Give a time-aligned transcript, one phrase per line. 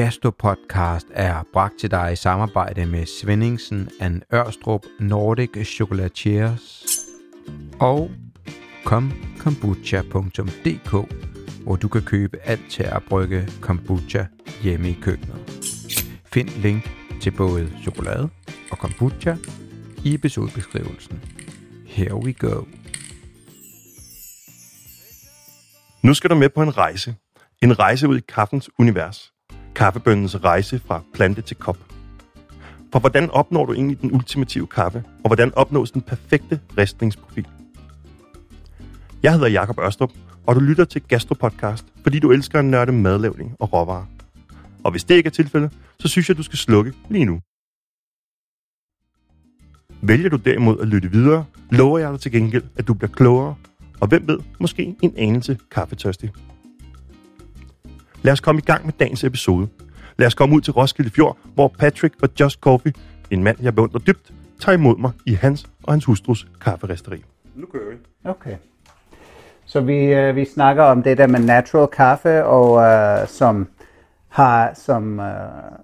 [0.00, 6.84] Gastropodcast er bragt til dig i samarbejde med Svendingsen and Ørstrup Nordic Chocolatiers
[7.80, 8.10] og
[8.84, 10.90] komkombucha.dk,
[11.64, 14.24] hvor du kan købe alt til at brygge kombucha
[14.62, 15.36] hjemme i køkkenet.
[16.24, 16.90] Find link
[17.22, 18.28] til både chokolade
[18.70, 19.36] og kombucha
[20.04, 21.24] i episodebeskrivelsen.
[21.86, 22.64] Here we go.
[26.02, 27.14] Nu skal du med på en rejse.
[27.62, 29.32] En rejse ud i kaffens univers.
[29.80, 31.78] Kaffebønnens rejse fra plante til kop.
[32.92, 37.46] For hvordan opnår du egentlig den ultimative kaffe, og hvordan opnås den perfekte ristningsprofil?
[39.22, 40.12] Jeg hedder Jakob Ørstrup,
[40.46, 44.06] og du lytter til Gastropodcast, fordi du elsker at nørde madlavning og råvarer.
[44.84, 47.40] Og hvis det ikke er tilfældet, så synes jeg, du skal slukke lige nu.
[50.02, 53.54] Vælger du derimod at lytte videre, lover jeg dig til gengæld, at du bliver klogere,
[54.00, 56.30] og hvem ved, måske en anelse kaffetørstig.
[58.22, 59.68] Lad os komme i gang med dagens episode.
[60.16, 62.92] Lad os komme ud til Roskilde Fjord, hvor Patrick fra Just Coffee,
[63.30, 67.24] en mand, jeg beundrer dybt, tager imod mig i hans og hans hustrus kafferisteri.
[67.54, 67.96] Nu kører vi.
[68.24, 68.56] Okay.
[69.64, 73.68] Så vi, øh, vi snakker om det der med natural kaffe, og øh, som
[74.28, 75.26] har som øh,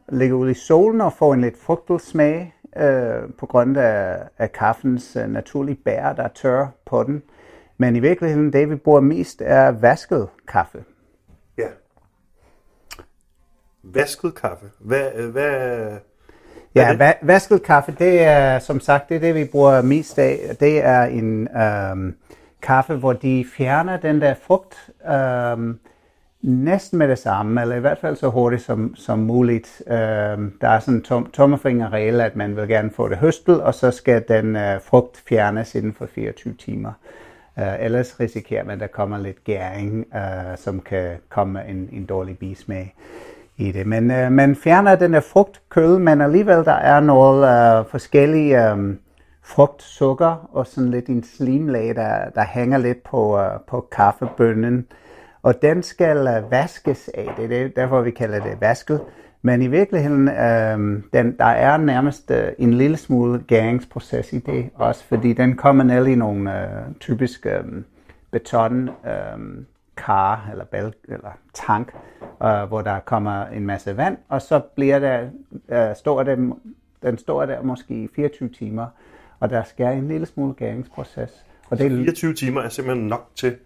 [0.09, 4.53] ligger ude i solen og får en lidt frugtet smag øh, på grund af, af
[4.53, 7.23] kaffens øh, naturlige bær, der er tør på den.
[7.79, 10.85] Men i virkeligheden, det vi bruger mest er vasket kaffe.
[11.59, 11.69] Ja.
[13.95, 14.67] Vasket kaffe.
[14.81, 15.89] Hvad, øh, hvad,
[16.75, 20.57] Ja, va- vasket kaffe, det er som sagt det, er det vi bruger mest af.
[20.61, 22.15] Det er en øhm,
[22.63, 25.79] kaffe, hvor de fjerner den der frugt øhm,
[26.43, 29.83] næsten med det samme, eller i hvert fald så hurtigt som, som muligt.
[29.87, 33.75] Øhm, der er sådan en tom, tommerfingerregel, at man vil gerne få det høstet, og
[33.75, 36.93] så skal den øh, frugt fjernes inden for 24 timer.
[37.57, 42.07] Uh, ellers risikerer man, at der kommer lidt gæring, uh, som kan komme en, en
[42.07, 42.95] dårlig bismag
[43.57, 43.87] i det.
[43.87, 48.99] Men øh, man fjerner den der frugtkød, men alligevel der er noget øh, forskellige um,
[49.43, 54.87] frugtsukker og sådan lidt en slimlag, der, der hænger lidt på, øh, på kaffebønnen.
[55.43, 57.29] Og den skal øh, vaskes af.
[57.37, 59.01] Det er det, derfor, vi kalder det vasket.
[59.43, 64.71] Men i virkeligheden, øh, den, der er nærmest øh, en lille smule gæringsproces i det
[64.75, 67.65] også, fordi den kommer ned i nogle øh, typiske øh,
[68.31, 69.65] beton øh,
[69.97, 71.93] kar eller bal eller tank,
[72.43, 75.29] øh, hvor der kommer en masse vand, og så bliver der,
[75.69, 76.53] øh, står det,
[77.03, 78.87] den står der måske i 24 timer,
[79.41, 81.45] og der sker en lille smule gæringsproces.
[81.71, 83.57] Og det er 24 timer er simpelthen nok til,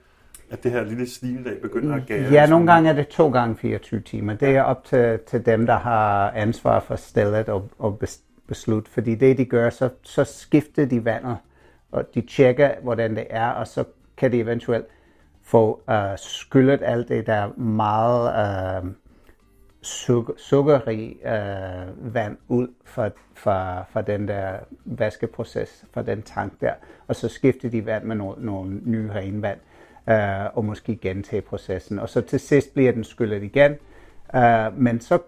[0.51, 2.33] at det her lille slimlag begynder at gære?
[2.33, 4.35] Ja, nogle gange er det to gange 24 timer.
[4.35, 8.03] Det er op til, til dem, der har ansvar for stillet og, og
[8.47, 8.89] beslut.
[8.89, 11.37] Fordi det, de gør, så, så skifter de vandet,
[11.93, 13.85] og de tjekker, hvordan det er, og så
[14.17, 14.87] kan de eventuelt
[15.51, 18.91] få uh, øh, skyllet alt det, der meget uh,
[19.83, 24.53] sukker, sukkerrig uh, vand ud fra, fra, fra den der
[24.85, 26.73] vaskeproces, fra den tank der,
[27.09, 29.59] og så skifter de vand med nogle, nogle nye renvand
[30.07, 31.99] uh, og måske gentage processen.
[31.99, 33.77] Og så til sidst bliver den skyllet igen.
[34.35, 35.19] uh, men så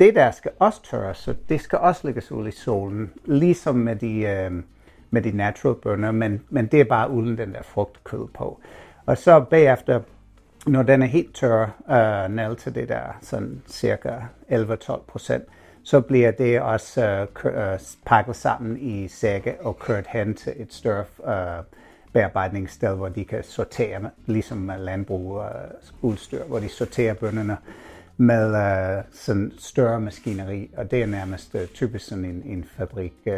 [0.00, 3.96] det der skal også tørres, så det skal også lægges ud i solen, ligesom med
[3.96, 4.52] de, øh,
[5.10, 8.60] med de natural burner, men, men det er bare uden den der frugtkød på.
[9.08, 10.00] Og så bagefter,
[10.66, 14.10] når den er helt tør, øh, ned til det der sådan cirka
[14.50, 15.44] 11-12 procent,
[15.82, 20.74] så bliver det også øh, øh, pakket sammen i sække og kørt hen til et
[20.74, 21.64] større øh,
[22.12, 25.50] bearbejdningssted, hvor de kan sortere, ligesom landbrug og
[26.02, 27.56] udstyr, hvor de sorterer bønderne
[28.16, 33.14] med uh, sådan større maskineri, og det er nærmest uh, typisk sådan en, en fabrik,
[33.26, 33.32] uh,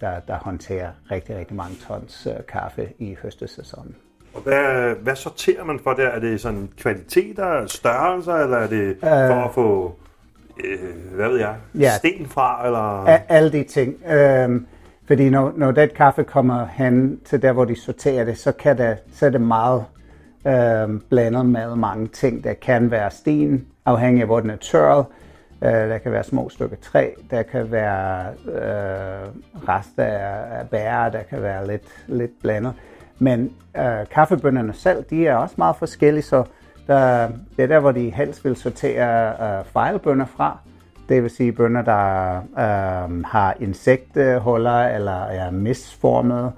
[0.00, 3.96] der, der håndterer rigtig, rigtig mange tons uh, kaffe i høstesæsonen.
[4.36, 6.08] Og hvad, hvad sorterer man for der?
[6.08, 9.96] Er det sådan kvaliteter, størrelser, eller er det for uh, at få,
[10.64, 12.66] uh, hvad ved jeg, ja, sten fra?
[12.66, 13.18] Eller?
[13.28, 13.94] Alle de ting.
[14.04, 14.60] Uh,
[15.06, 18.78] fordi når, når det kaffe kommer hen til der, hvor de sorterer det, så, kan
[18.78, 19.84] det, så er det meget
[20.46, 22.44] øh, blandet med mange ting.
[22.44, 25.04] Der kan være sten, afhængig af hvor den er tørret.
[25.64, 27.10] Øh, der kan være små stykker træ.
[27.30, 29.28] Der kan være øh,
[29.68, 31.08] rester af, af bær.
[31.08, 32.72] Der kan være lidt, lidt blandet.
[33.18, 36.44] Men øh, kaffebønderne selv, de er også meget forskellige, så
[36.86, 40.58] der, det er der, hvor de helst vil sortere øh, fejlbønder fra.
[41.08, 46.52] Det vil sige bønder, der øh, har insekthuller eller er misformede.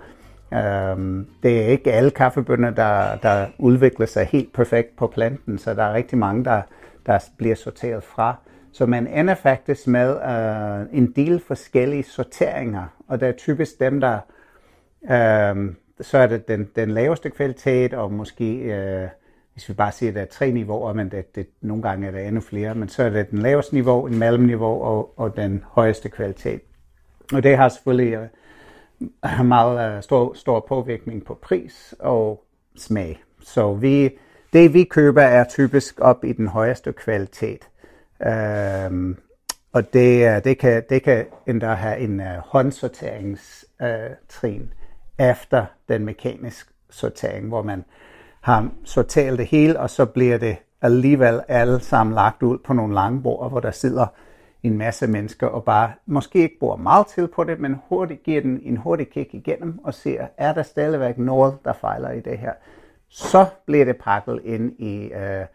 [0.53, 5.75] Øh, det er ikke alle kaffebønder, der, der udvikler sig helt perfekt på planten, så
[5.75, 6.63] der er rigtig mange, der,
[7.07, 8.37] der bliver sorteret fra.
[8.73, 14.01] Så man ender faktisk med øh, en del forskellige sorteringer, og det er typisk dem,
[14.01, 14.19] der
[15.11, 19.09] øh, så er det den, den laveste kvalitet, og måske øh,
[19.59, 22.11] hvis vi bare siger, at der er tre niveauer, men det, det, nogle gange er
[22.11, 25.65] der endnu flere, men så er det den laveste niveau, en mellemniveau og, og den
[25.67, 26.61] højeste kvalitet.
[27.33, 28.29] Og det har selvfølgelig
[29.25, 32.45] øh, meget øh, stor, stor påvirkning på pris og
[32.77, 33.23] smag.
[33.41, 34.11] Så vi,
[34.53, 37.69] det vi køber er typisk op i den højeste kvalitet.
[38.27, 39.17] Øh,
[39.73, 44.69] og det, øh, det, kan, det kan endda have en uh, håndsorteringstrin uh,
[45.19, 47.85] efter den mekaniske sortering, hvor man
[48.41, 52.95] har sorteret det hele, og så bliver det alligevel alle sammen lagt ud på nogle
[52.95, 54.07] lange bord, hvor der sidder
[54.63, 58.41] en masse mennesker og bare måske ikke bruger meget til på det, men hurtigt giver
[58.41, 62.39] den en hurtig kig igennem og ser, er der stadigvæk noget, der fejler i det
[62.39, 62.53] her.
[63.09, 65.47] Så bliver det pakket ind i øh,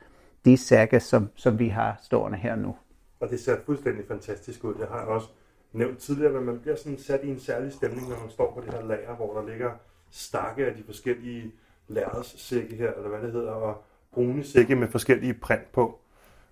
[0.46, 2.76] de sække, som, som vi har stående her nu.
[3.20, 4.74] Og det ser fuldstændig fantastisk ud.
[4.80, 5.28] Jeg har også
[5.74, 8.62] nævnt tidligere, men man bliver sådan sat i en særlig stemning, når man står på
[8.66, 9.72] det her lager, hvor der ligger
[10.12, 11.52] stakke af de forskellige
[11.88, 13.84] lærredssække her, eller hvad det hedder, og
[14.14, 16.00] brune sække med forskellige print på.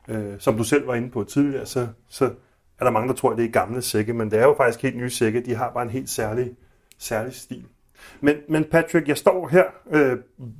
[0.08, 2.26] Øh, som du selv var inde på tidligere, så, så
[2.80, 4.82] er der mange, der tror, at det er gamle sække, men det er jo faktisk
[4.82, 5.42] helt nye sække.
[5.42, 6.56] De har bare en helt særlig,
[6.98, 7.66] særlig stil.
[8.22, 10.18] Men, men Patrick, jeg står her øh,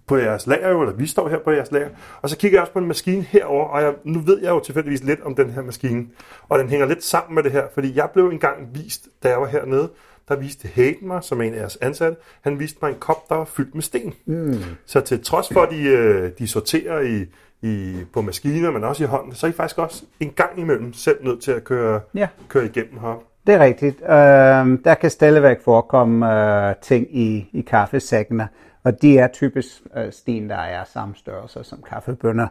[0.08, 1.90] på jeres lager, eller vi står her på jeres lager,
[2.22, 4.60] og så kigger jeg også på en maskine herover, og jeg, nu ved jeg jo
[4.60, 6.08] tilfældigvis lidt om den her maskine,
[6.50, 9.42] og den hænger lidt sammen med det her, fordi jeg blev engang vist, da jeg
[9.42, 9.90] var hernede,
[10.30, 13.36] der viste Hayden mig, som en af jeres ansatte, han viste mig en kop, der
[13.36, 14.14] var fyldt med sten.
[14.26, 14.56] Mm.
[14.86, 17.26] Så til trods for, at de, øh, de sorterer i,
[17.62, 20.94] i, på maskiner, men også i hånden, så er I faktisk også en gang imellem
[20.94, 22.28] selv nødt til at køre, ja.
[22.50, 23.24] køre igennem her.
[23.48, 24.02] Det er rigtigt.
[24.02, 26.34] Øh, der kan stadigvæk forekomme
[26.70, 28.48] øh, ting i, i kaffesækkene,
[28.84, 32.48] og de er typisk øh, sten, der er samme størrelse som kaffebønder.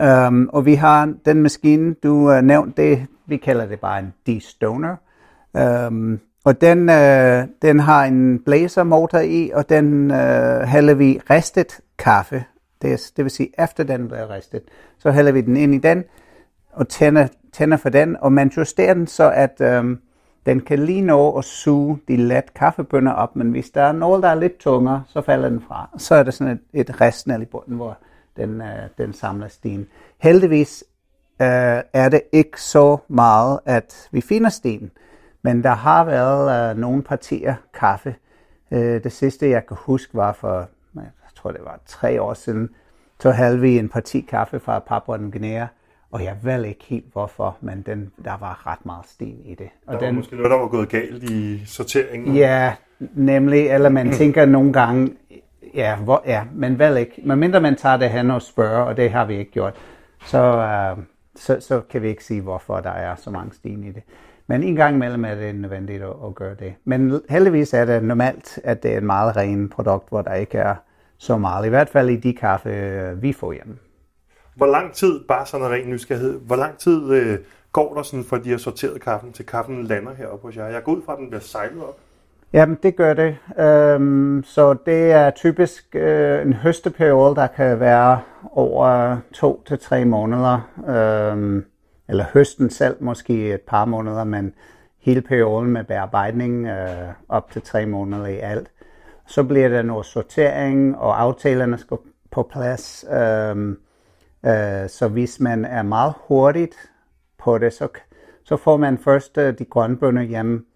[0.00, 4.14] Øh, og vi har den maskine, du øh, nævnte, det, vi kalder det bare en
[4.26, 4.96] destoner.
[5.56, 11.80] Øh, og den, øh, den har en blæsermotor i, og den øh, hælder vi ristet
[11.98, 12.44] kaffe
[12.82, 14.62] det, det vil sige, efter den bliver ristet,
[14.98, 16.04] så hælder vi den ind i den,
[16.72, 19.96] og tænder, tænder for den, og man justerer den, så at Øh,
[20.46, 24.22] den kan lige nå at suge de let kaffebønner op, men hvis der er noget,
[24.22, 25.88] der er lidt tungere, så falder den fra.
[25.98, 27.98] Så er der sådan et, et restnæl i bunden, hvor
[28.36, 29.86] den, øh, den samler sten.
[30.18, 30.84] Heldigvis
[31.40, 34.90] øh, er det ikke så meget, at vi finder sten,
[35.42, 38.14] men der har været øh, nogle partier kaffe.
[38.70, 42.70] Øh, det sidste, jeg kan huske, var for jeg tror det var tre år siden,
[43.20, 45.66] så havde vi en parti kaffe fra Papua New Guinea,
[46.12, 49.68] og jeg ved ikke helt hvorfor, men den, der var ret meget sten i det.
[49.86, 52.36] Og der var den, måske noget, der var gået galt i sorteringen?
[52.36, 52.74] Ja,
[53.14, 55.12] nemlig, eller man tænker nogle gange,
[55.74, 57.22] ja, hvor, ja, men vel ikke.
[57.24, 59.74] Men mindre man tager det hen og spørger, og det har vi ikke gjort,
[60.24, 60.56] så,
[60.96, 61.02] uh,
[61.36, 64.02] så, så kan vi ikke sige, hvorfor der er så mange sten i det.
[64.46, 66.74] Men en gang imellem er det nødvendigt at, at gøre det.
[66.84, 70.58] Men heldigvis er det normalt, at det er et meget ren produkt, hvor der ikke
[70.58, 70.74] er
[71.18, 71.66] så meget.
[71.66, 73.76] I hvert fald i de kaffe, øh, vi får hjemme.
[74.60, 77.38] Hvor lang tid, bare sådan en ren nysgerrighed, hvor lang tid øh,
[77.72, 80.66] går der sådan, fra de har sorteret kaffen, til kaffen lander heroppe hos jer?
[80.66, 81.98] Jeg går ud fra, at den bliver sejlet op.
[82.52, 83.36] Jamen, det gør det.
[83.58, 88.20] Øhm, så det er typisk øh, en høsteperiode, der kan være
[88.52, 90.70] over to til tre måneder.
[90.88, 91.64] Øhm,
[92.08, 94.54] eller høsten selv måske et par måneder, men
[94.98, 98.70] hele perioden med bearbejdning øh, op til tre måneder i alt.
[99.26, 101.96] Så bliver der noget sortering, og aftalerne skal
[102.30, 103.04] på plads.
[103.12, 103.76] Øhm, øh,
[104.46, 106.74] Øh, så hvis man er meget hurtigt
[107.38, 107.88] på det, så,
[108.44, 110.66] så får man først øh, de grønne bønder hjem.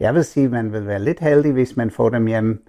[0.00, 2.64] Jeg vil sige, at man vil være lidt heldig, hvis man får dem hjem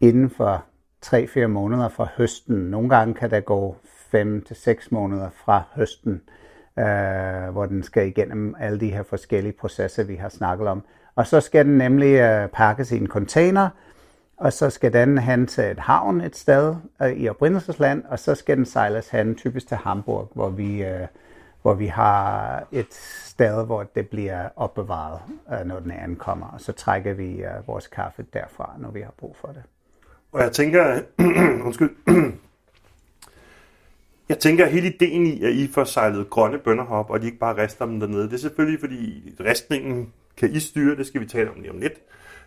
[0.00, 0.64] inden for
[1.06, 2.56] 3-4 måneder fra høsten.
[2.56, 3.76] Nogle gange kan der gå
[4.14, 6.22] 5-6 måneder fra høsten,
[6.78, 10.82] øh, hvor den skal igennem alle de her forskellige processer, vi har snakket om.
[11.14, 13.68] Og så skal den nemlig øh, pakkes i en container,
[14.40, 18.34] og så skal den han til et havn et sted øh, i oprindelsesland, og så
[18.34, 21.06] skal den sejles han typisk til Hamburg, hvor vi, øh,
[21.62, 22.94] hvor vi har et
[23.24, 25.20] sted, hvor det bliver opbevaret,
[25.52, 29.14] øh, når den ankommer, og så trækker vi øh, vores kaffe derfra, når vi har
[29.18, 29.62] brug for det.
[30.32, 31.00] Og jeg tænker,
[31.66, 31.90] undskyld,
[34.28, 37.26] jeg tænker, at hele ideen i, at I får sejlet grønne bønder op, og de
[37.26, 41.20] ikke bare rester dem dernede, det er selvfølgelig, fordi restningen kan I styre, det skal
[41.20, 41.94] vi tale om lige om lidt.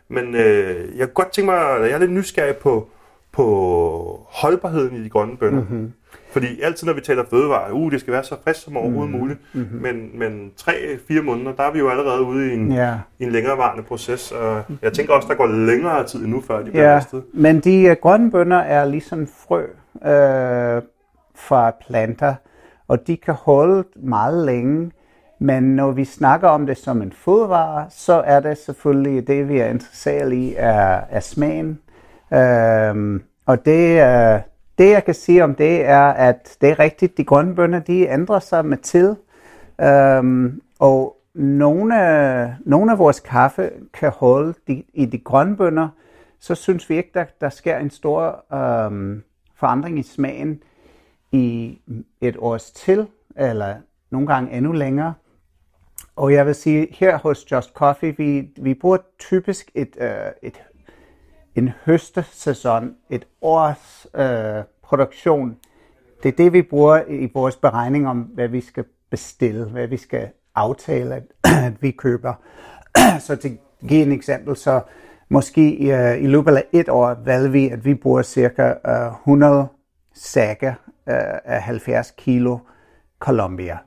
[0.09, 2.87] Men øh, jeg kunne godt tænke mig, at jeg er lidt nysgerrig på,
[3.31, 5.61] på holdbarheden i de grønne bønner.
[5.61, 5.93] Mm-hmm.
[6.31, 9.19] Fordi altid, når vi taler fødevare, uh, det skal være så frisk som overhovedet mm-hmm.
[9.19, 9.39] muligt.
[9.53, 9.81] Mm-hmm.
[9.81, 12.97] Men, men 3-4 måneder, der er vi jo allerede ude i en, yeah.
[13.19, 14.31] i en længerevarende proces.
[14.31, 17.23] Og jeg tænker også, der går længere tid endnu, før de bliver ristet.
[17.33, 19.63] Men de uh, grønne bønner er ligesom frø
[20.05, 20.81] øh,
[21.35, 22.35] fra planter,
[22.87, 24.91] og de kan holde meget længe.
[25.43, 29.59] Men når vi snakker om det som en fodvare, så er det selvfølgelig det, vi
[29.59, 31.79] er interesseret i, er, er smagen.
[32.33, 34.39] Øhm, og det, øh,
[34.77, 38.07] det jeg kan sige om det er, at det er rigtigt, de grønne bønder, de
[38.07, 39.15] ændrer sig med tid.
[39.81, 45.87] Øhm, og nogle, nogle af vores kaffe kan holde de, i de grønne bønder,
[46.39, 49.23] så synes vi ikke, der, der sker en stor øhm,
[49.55, 50.63] forandring i smagen
[51.31, 51.79] i
[52.21, 53.75] et års til, eller
[54.09, 55.13] nogle gange endnu længere.
[56.15, 60.09] Og jeg vil sige, her hos Just Coffee, vi, vi bruger typisk et, øh,
[60.41, 60.63] et,
[61.55, 65.57] en høstesæson, et års øh, produktion.
[66.23, 69.97] Det er det, vi bruger i vores beregning om, hvad vi skal bestille, hvad vi
[69.97, 71.23] skal aftale, at,
[71.67, 72.33] at vi køber.
[73.27, 74.81] så til at give en eksempel, så
[75.29, 79.67] måske øh, i løbet af et år valgte vi, at vi bruger cirka øh, 100
[80.13, 80.73] sækker
[81.09, 81.15] øh,
[81.45, 82.57] af 70 kilo
[83.19, 83.77] Colombia.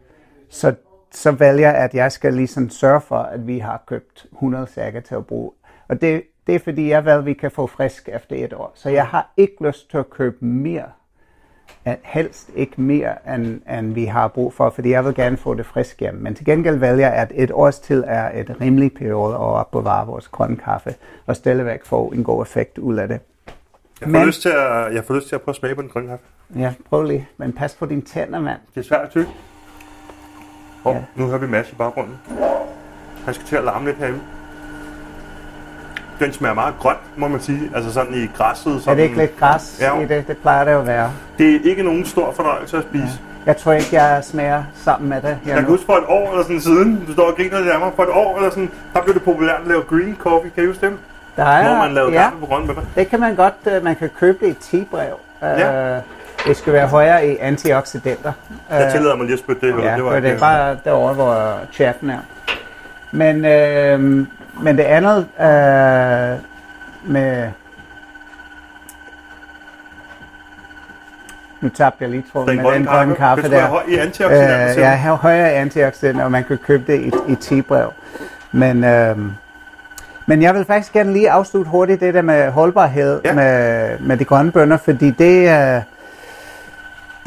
[0.48, 0.74] Så,
[1.16, 5.00] så vælger jeg, at jeg skal ligesom sørge for, at vi har købt 100 sækker
[5.00, 5.50] til at bruge.
[5.88, 8.72] Og det, det er fordi, jeg ved, at vi kan få frisk efter et år.
[8.74, 10.84] Så jeg har ikke lyst til at købe mere
[12.02, 15.66] helst ikke mere, end, end vi har brug for, fordi jeg vil gerne få det
[15.66, 16.14] frisk hjem.
[16.14, 20.06] Men til gengæld vælger jeg, at et års tid er et rimeligt periode at opbevare
[20.06, 20.94] vores grønne kaffe,
[21.26, 23.20] og stadigvæk få en god effekt ud af det.
[24.00, 25.82] Jeg får, men, lyst til at, jeg får lyst til at prøve at smage på
[25.82, 26.24] den grønne kaffe.
[26.56, 27.28] Ja, prøv lige.
[27.36, 28.58] Men pas på din tænder, mand.
[28.74, 29.30] Det er svært at tykke.
[30.86, 31.00] Og ja.
[31.14, 32.14] nu hører vi Mads i baggrunden.
[33.24, 34.20] Han skal til at larme lidt herude
[36.20, 37.70] den smager meget grøn, må man sige.
[37.74, 38.82] Altså sådan i græsset.
[38.82, 40.28] Sådan, er det ikke lidt græs ja, i det?
[40.28, 41.12] Det plejer det at være.
[41.38, 43.04] Det er ikke nogen stor fornøjelse at spise.
[43.04, 43.10] Ja.
[43.46, 45.38] Jeg tror ikke, jeg smager sammen med det.
[45.46, 47.78] Jeg kan huske for et år eller sådan siden, du står og griner lidt af
[47.78, 50.50] mig, for et år eller sådan, der blev det populært at lave green coffee.
[50.50, 50.98] Kan I huske dem?
[51.36, 52.82] Der er, Hvor man lavede ja, kaffe på grønne bønner.
[52.94, 55.18] Det kan man godt, øh, man kan købe det i tebrev.
[55.42, 55.96] Ja.
[55.96, 56.02] Uh,
[56.46, 58.32] det skal være højere i antioxidanter.
[58.70, 59.84] Jeg tillader mig lige at spytte det.
[59.84, 62.18] Ja, det, var det er bare derovre, hvor chaffen er.
[63.12, 64.00] Men, øh,
[64.62, 66.38] men det andet, øh,
[67.12, 67.50] med...
[71.60, 73.82] Nu tabte jeg lige tråden med den grønne kaffe, kaffe der.
[73.88, 74.70] i antioxidanter?
[74.70, 77.92] Øh, ja, højere antioxidanter, og man kan købe det i, i tebrev.
[78.52, 79.18] Men, øh,
[80.26, 83.32] men jeg vil faktisk gerne lige afslutte hurtigt det der med holdbarhed ja.
[83.32, 85.82] med, med de grønne bønder, fordi det, øh,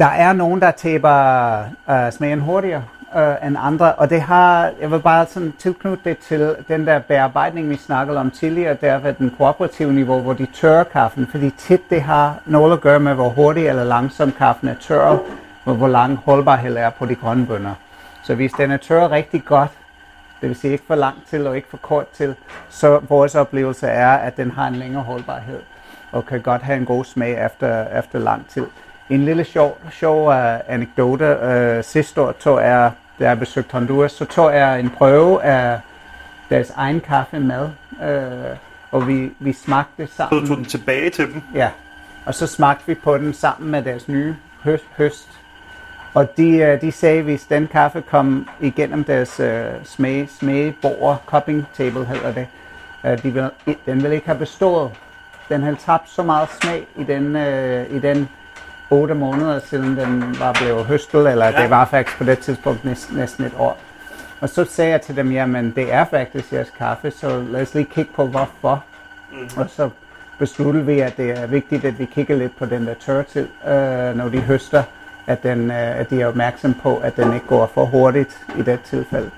[0.00, 1.58] der er nogen, der taber
[1.90, 2.84] øh, smagen hurtigere
[3.16, 6.98] øh, end andre, og det har, jeg vil bare sådan tilknytte det til den der
[6.98, 11.50] bearbejdning, vi snakkede om tidligere, der ved den kooperative niveau, hvor de tørrer kaffen, fordi
[11.50, 15.20] tit det har noget at gøre med, hvor hurtigt eller langsomt kaffen er tørret,
[15.64, 17.74] og hvor lang holdbarhed er på de grønne bønder.
[18.22, 19.70] Så hvis den er tørret rigtig godt,
[20.40, 22.34] det vil sige ikke for langt til og ikke for kort til,
[22.68, 25.60] så vores oplevelse er, at den har en længere holdbarhed
[26.12, 28.66] og kan godt have en god smag efter, efter lang tid.
[29.10, 30.34] En lille sjov, sjov uh,
[30.68, 31.38] anekdote.
[31.42, 35.80] Uh, sidste år tog jeg, da jeg besøgte Honduras, så tog jeg en prøve af
[36.50, 37.68] deres egen kaffe med.
[37.90, 38.56] Uh,
[38.90, 40.46] og vi, vi smagte sammen.
[40.46, 41.42] Så tog den tilbage til dem?
[41.54, 41.68] Ja.
[42.26, 44.84] Og så smagte vi på den sammen med deres nye høst.
[44.96, 45.28] høst.
[46.14, 51.66] Og de, de sagde, at hvis den kaffe kom igennem deres uh, smag, smagbord, cupping
[51.76, 52.46] table hedder det,
[53.04, 53.50] uh, de vil,
[53.86, 54.90] den ville ikke have bestået.
[55.48, 58.28] Den havde tabt så meget smag i den, uh, i den
[58.90, 61.62] 8 måneder siden den var blevet høstet, eller ja.
[61.62, 63.78] det var faktisk på det tidspunkt næsten, næsten et år.
[64.40, 67.74] Og så sagde jeg til dem, jamen det er faktisk jeres kaffe, så lad os
[67.74, 68.84] lige kigge på hvorfor.
[69.32, 69.48] Mm.
[69.56, 69.90] Og så
[70.38, 74.16] besluttede vi, at det er vigtigt, at vi kigger lidt på den der tørretid, øh,
[74.16, 74.82] når de høster,
[75.26, 78.62] at, den, øh, at de er opmærksom på, at den ikke går for hurtigt i
[78.62, 79.30] det tilfælde.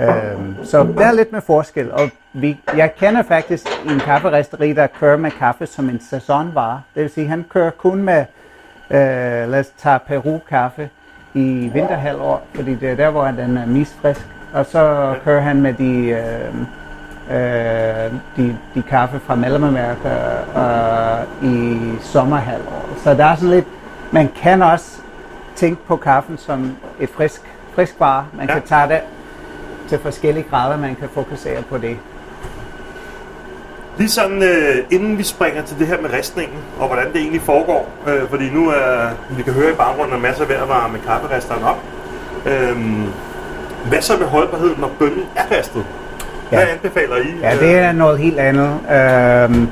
[0.00, 0.06] Øh,
[0.64, 5.16] så der er lidt med forskel, og vi, jeg kender faktisk en kafferisteri, der kører
[5.16, 6.82] med kaffe som en sæsonvare.
[6.94, 8.24] Det vil sige, han kører kun med
[8.92, 10.90] Øh, lad os tage Peru-kaffe
[11.34, 14.26] i vinterhalvår, fordi det er der, hvor den er mest frisk.
[14.54, 16.54] Og så kører han med de, øh,
[17.36, 20.08] øh, de, de kaffe fra Mellemamerika
[20.56, 22.84] øh, i sommerhalvår.
[23.04, 23.66] Så der er sådan lidt,
[24.12, 25.00] man kan også
[25.56, 27.42] tænke på kaffen som et frisk,
[27.74, 28.26] frisk vare.
[28.32, 28.52] Man ja.
[28.52, 29.00] kan tage det
[29.88, 31.98] til forskellige grader, man kan fokusere på det.
[33.98, 37.42] Lige sådan, øh, inden vi springer til det her med ristningen, og hvordan det egentlig
[37.42, 40.68] foregår, øh, fordi nu er, vi kan høre i baggrunden, at masser af ved at
[40.68, 41.78] varme kafferisteren op.
[42.46, 42.76] Øh,
[43.88, 45.84] hvad så med holdbarheden, når bønnen er ristet?
[46.48, 46.72] Hvad ja.
[46.72, 47.40] anbefaler I?
[47.42, 48.70] Ja, det er noget helt andet.
[48.90, 49.68] Øh,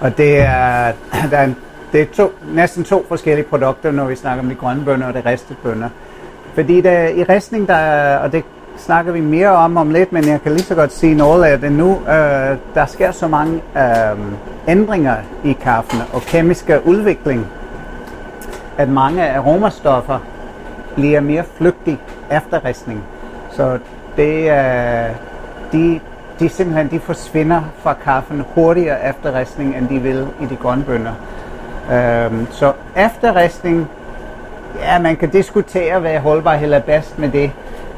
[0.00, 0.92] og det er,
[1.30, 1.48] der er,
[1.92, 5.14] det er to, næsten to forskellige produkter, når vi snakker om de grønne bønner og
[5.14, 5.88] de ristede bønner.
[6.54, 8.44] Fordi der, i ristning, der, og det
[8.76, 11.60] snakker vi mere om om lidt, men jeg kan lige så godt sige noget af
[11.60, 11.90] det nu.
[11.90, 14.18] Øh, der sker så mange øh,
[14.68, 17.46] ændringer i kaffen og kemiske udvikling,
[18.78, 20.18] at mange aromastoffer
[20.94, 21.98] bliver mere flygtige
[22.30, 23.04] efter ristning.
[23.50, 23.78] Så
[24.16, 25.16] det, øh,
[25.72, 26.00] de,
[26.38, 30.84] de simpelthen de forsvinder fra kaffen hurtigere efter ristning, end de vil i de grønne
[30.84, 31.12] bønner.
[31.92, 33.88] Øhm, så efter ristning,
[34.80, 37.50] ja, man kan diskutere, hvad holdbarhed er bedst med det.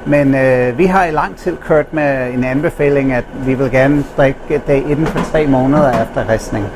[0.06, 4.04] Men øh, vi har i lang tid kørt med en anbefaling, at vi vil gerne
[4.16, 6.66] drikke det inden for tre måneder efter ristning.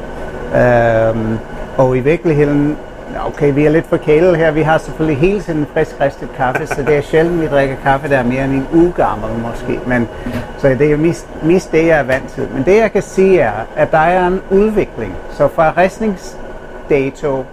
[0.55, 1.39] Øhm,
[1.77, 2.77] og i virkeligheden,
[3.27, 4.51] okay, vi er lidt forkælet her.
[4.51, 8.09] Vi har selvfølgelig hele tiden frisk ristet kaffe, så det er sjældent, vi drikker kaffe,
[8.09, 9.81] der er mere end en uge gammel måske.
[9.87, 10.09] Men,
[10.59, 12.49] så det er mest, mest det, jeg er vant til.
[12.55, 15.15] Men det, jeg kan sige, er, at der er en udvikling.
[15.31, 17.45] Så fra ristningsdato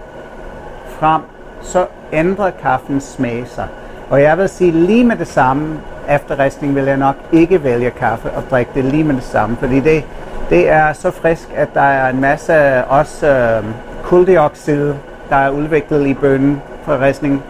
[0.99, 1.21] frem,
[1.61, 3.67] så ændrer kaffen smag sig.
[4.09, 7.89] Og jeg vil sige lige med det samme, efter ristning vil jeg nok ikke vælge
[7.89, 10.03] kaffe og drikke det lige med det samme, fordi det,
[10.49, 13.63] det er så frisk, at der er en masse også øh,
[14.03, 14.93] kuldioxid,
[15.29, 17.43] der er udviklet i bønnen fra ristning.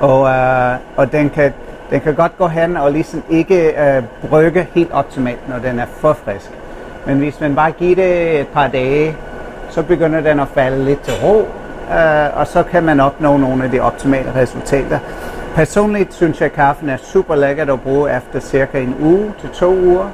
[0.00, 1.52] Og, øh, og den, kan,
[1.90, 5.86] den kan godt gå hen og ligesom ikke øh, brygge helt optimalt, når den er
[5.86, 6.50] for frisk.
[7.06, 9.16] Men hvis man bare giver det et par dage,
[9.70, 11.48] så begynder den at falde lidt til ro,
[11.92, 14.98] øh, og så kan man opnå nogle af de optimale resultater.
[15.54, 19.50] Personligt synes jeg, at kaffen er super lækkert at bruge efter cirka en uge til
[19.50, 20.10] to uger.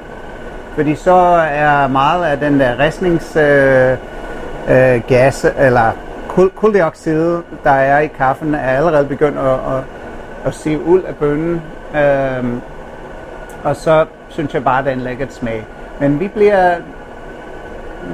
[0.74, 1.14] Fordi så
[1.50, 5.90] er meget af den der restningsgas, øh, øh, gas, eller
[6.28, 9.82] kul- kuldioxid, der er i kaffen, er allerede begyndt at, at,
[10.44, 11.62] at sive ud af bønnen.
[11.96, 12.44] Øh,
[13.64, 15.66] og så synes jeg bare, at det er en lækkert smag.
[16.00, 16.74] Men vi bliver...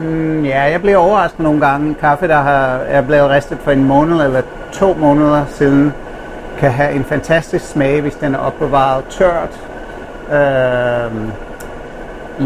[0.00, 1.94] Mm, ja, jeg bliver overrasket nogle gange.
[1.94, 5.94] Kaffe, der har, er blevet ristet for en måned eller to måneder siden,
[6.58, 9.60] kan have en fantastisk smag, hvis den er opbevaret tørt,
[10.32, 11.12] øh,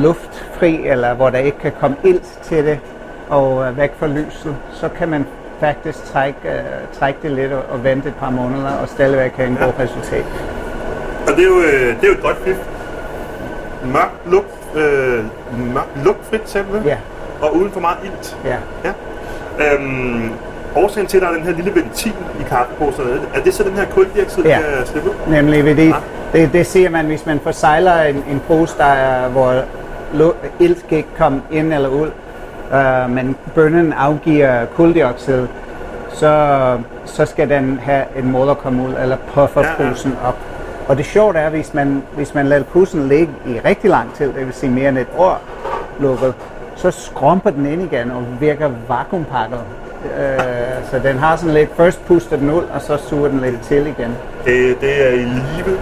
[0.03, 2.79] luftfri, eller hvor der ikke kan komme ilt til det,
[3.29, 5.27] og øh, væk fra lyset, så kan man
[5.61, 9.49] faktisk trække, øh, trække det lidt og, og vente et par måneder, og stadigvæk have
[9.49, 9.65] en ja.
[9.65, 10.25] god resultat.
[11.29, 12.57] Og det er jo, øh, det er jo et godt fif.
[13.85, 15.25] Mørk lugt, øh,
[15.75, 16.97] mørk lugtfrit simpelthen, Ja,
[17.43, 18.39] og uden for meget ilt.
[18.45, 18.57] ja.
[18.85, 18.93] Ja.
[19.75, 20.33] Øhm,
[20.77, 23.73] årsagen til, at der er den her lille ventil i kaffeposerne, er det så den
[23.73, 24.51] her kuldioxid, Ja.
[24.71, 25.15] der kan slippe ud?
[25.29, 25.95] Nemlig, fordi Ja.
[26.33, 29.63] det, det ser man, hvis man forsejler en, en pose, der er, hvor
[30.61, 32.11] ilt kan ikke komme ind eller ud,
[32.75, 35.47] øh, men bønnen afgiver kuldioxid,
[36.13, 36.57] så,
[37.05, 39.91] så skal den have en måde at komme ud, eller puffer Ja, ja.
[39.91, 40.37] posen op.
[40.89, 44.27] Og det sjovt er, hvis man, hvis man lader posen ligge i rigtig lang tid,
[44.33, 45.41] det vil sige mere end et år
[46.01, 46.35] lukket,
[46.77, 49.59] så skrumper den ind igen og virker vakuumpakket.
[50.07, 53.61] Øh, så den har sådan lidt, først puster den ud, og så suger den lidt
[53.61, 54.17] til igen.
[54.45, 55.79] Det, det er i live.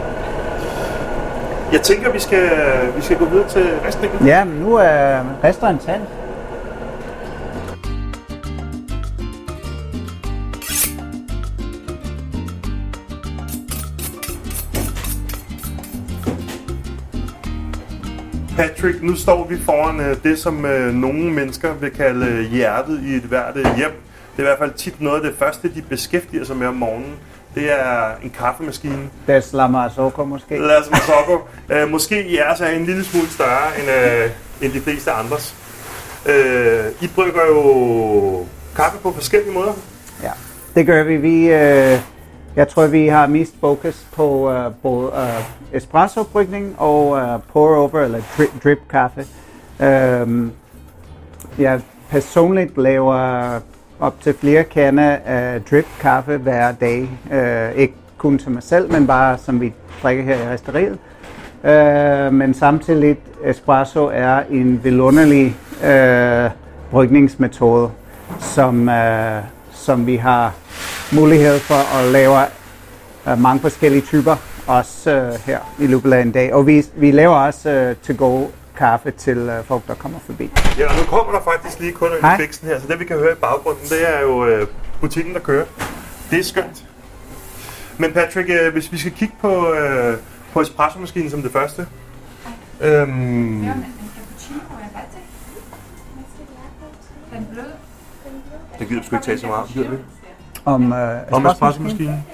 [1.73, 2.51] Jeg tænker, vi skal,
[2.97, 4.27] vi skal gå videre til restningen.
[4.27, 6.03] Ja, men nu er restaurant talt.
[18.57, 23.01] Patrick, nu står vi foran øh, det, som øh, nogle mennesker vil kalde øh, hjertet
[23.05, 23.93] i et hvert øh, hjem.
[24.37, 26.75] Det er i hvert fald tit noget af det første, de beskæftiger sig med om
[26.75, 27.15] morgenen.
[27.55, 29.09] Det er en kaffemaskine.
[29.27, 30.65] Des La Marzocco måske.
[30.65, 31.39] Os Masocco.
[31.69, 34.31] Øh, måske jeres er en lille smule større end, øh,
[34.63, 35.55] end de fleste andres.
[36.27, 39.73] Øh, I brygger jo kaffe på forskellige måder.
[40.23, 40.31] Ja,
[40.75, 41.17] det gør vi.
[41.17, 41.99] vi øh,
[42.57, 48.21] jeg tror, vi har mest fokus på øh, både øh, espresso-brygning og øh, pour-over eller
[48.39, 49.27] drip, drip kaffe.
[49.81, 50.51] Øh,
[51.59, 53.61] jeg personligt laver
[54.05, 57.09] op til flere kander af drip kaffe hver dag.
[57.33, 60.99] Øh, ikke kun til mig selv, men bare som vi drikker her i restaureret.
[61.65, 66.51] Øh, men samtidig espresso er en vidunderlig øh,
[66.91, 67.91] brygningsmetode,
[68.41, 70.55] som, øh, som vi har
[71.13, 72.37] mulighed for at lave
[73.29, 74.37] øh, mange forskellige typer,
[74.67, 76.55] også øh, her i løbet af en dag.
[76.55, 80.51] Og vi, vi laver også øh, to-go kaffe til øh, folk, der kommer forbi.
[80.79, 82.33] Ja, og nu kommer der faktisk lige kun Hej.
[82.33, 84.67] en fiksen her, så det vi kan høre i baggrunden, det er jo øh,
[85.01, 85.65] butikken, der kører.
[86.31, 86.85] Det er skønt.
[87.99, 90.17] Men Patrick, øh, hvis vi skal kigge på, øh,
[90.53, 91.87] på espressomaskinen som det første.
[92.81, 93.85] Øhm, er latte.
[97.33, 97.65] Den blød.
[98.79, 99.97] det gider vi sgu ikke tage så meget, gider vi?
[100.65, 102.15] Om, øh, Om espressomaskinen.
[102.15, 102.25] espressomaskinen.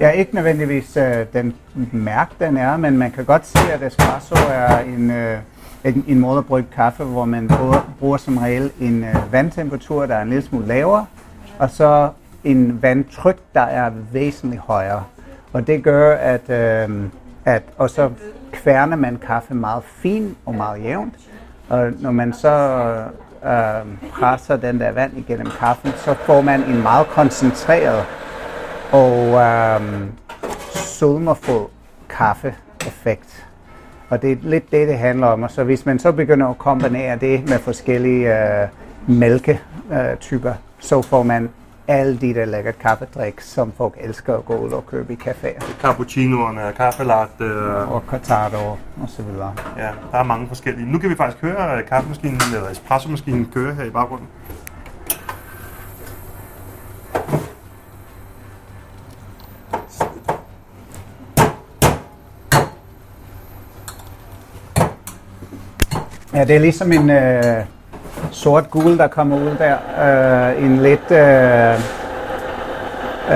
[0.00, 1.54] Ja, ikke nødvendigvis øh, den
[1.92, 5.38] mærke, den er, men man kan godt se, at espresso er en, øh,
[5.88, 10.06] en, en måde at brygge kaffe, hvor man bruger, bruger som regel en øh, vandtemperatur,
[10.06, 11.06] der er en lille smule lavere,
[11.58, 12.10] og så
[12.44, 15.04] en vandtryk, der er væsentligt højere.
[15.52, 17.04] Og det gør, at, øh,
[17.44, 18.10] at og så
[18.52, 21.14] kværner man kaffe meget fint og meget jævnt.
[21.68, 22.56] Og når man så
[23.44, 28.04] øh, presser den der vand igennem kaffen, så får man en meget koncentreret
[28.92, 29.80] og øh,
[30.70, 31.66] sødmerfuld
[32.08, 33.37] kaffeeffekt.
[34.08, 35.42] Og det er lidt det, det handler om.
[35.42, 38.68] Og så hvis man så begynder at kombinere det med forskellige øh,
[39.06, 41.48] mælketyper, så får man
[41.88, 45.80] alle de der lækre kaffedrik, som folk elsker at gå ud og købe i caféer.
[45.82, 48.68] Cappuccinoerne, kaffe latte, øh, Og cortado
[49.02, 49.54] og så videre.
[49.78, 50.92] ja, der er mange forskellige.
[50.92, 54.26] Nu kan vi faktisk høre øh, kaffemaskinen, eller espressomaskinen køre her i baggrunden.
[66.38, 67.64] Ja, det er ligesom en øh,
[68.30, 69.76] sort gul, der kommer ud der.
[70.56, 71.74] Øh, en lidt øh,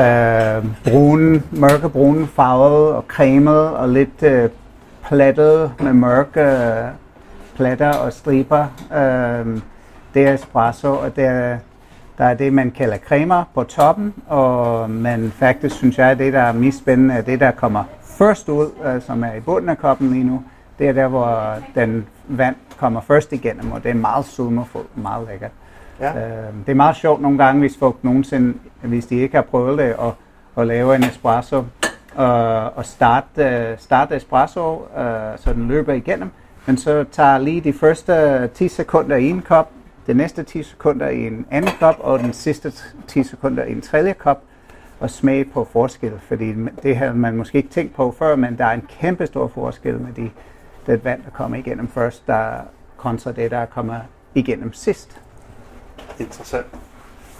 [0.00, 4.50] øh, brun, mørkebrun farvet og cremet og lidt øh,
[5.08, 6.84] plattet med mørke øh,
[7.56, 8.66] platter og striber.
[8.92, 9.60] Øh,
[10.14, 11.58] det er espresso, og det er,
[12.18, 16.32] der er det, man kalder cremer på toppen, og man faktisk synes jeg, at det,
[16.32, 17.84] der er mest spændende, er det, der kommer
[18.18, 20.42] først ud, øh, som er i bunden af koppen lige nu.
[20.78, 25.28] Det er der, hvor den vand kommer først igennem, og det er meget summerfuldt, meget
[25.28, 25.50] lækkert.
[26.00, 26.08] Ja.
[26.08, 29.78] Øh, det er meget sjovt nogle gange, hvis folk nogensinde, hvis de ikke har prøvet
[29.78, 30.12] det, at,
[30.56, 31.64] at lave en espresso,
[32.14, 36.30] og, og starte, øh, starte espresso, øh, så den løber igennem,
[36.66, 39.70] men så tager lige de første 10 sekunder i en kop,
[40.06, 42.72] de næste 10 sekunder i en anden kop, og den sidste
[43.06, 44.42] 10 sekunder i en tredje kop,
[45.00, 48.64] og smage på forskel, fordi det har man måske ikke tænkt på før, men der
[48.64, 50.30] er en kæmpe stor forskel med de,
[50.86, 52.42] det vand, der kommer igennem først, der
[52.96, 53.96] kontra det, der kommer
[54.34, 55.20] igennem sidst.
[56.18, 56.66] Interessant.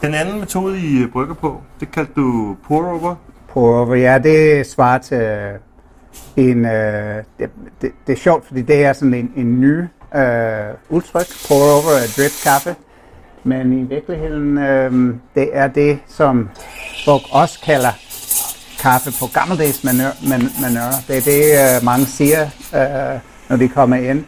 [0.02, 3.14] Den anden metode, I øh, brygger på, det kaldte du pour-over.
[3.48, 5.48] Pour-over, ja, det svarer til
[6.36, 7.50] en, øh, det,
[7.80, 9.78] det, det er sjovt, fordi det er sådan en, en ny
[10.16, 11.26] øh, udtryk.
[11.48, 12.74] Pour-over er drip kaffe,
[13.44, 16.48] men i virkeligheden, øh, det er det, som
[17.04, 17.92] folk også kalder
[18.80, 20.10] kaffe på gammeldags manør.
[20.28, 20.90] Man, manør.
[21.08, 22.42] Det er det, øh, mange siger,
[22.74, 23.20] øh,
[23.52, 24.24] når vi kommer ind.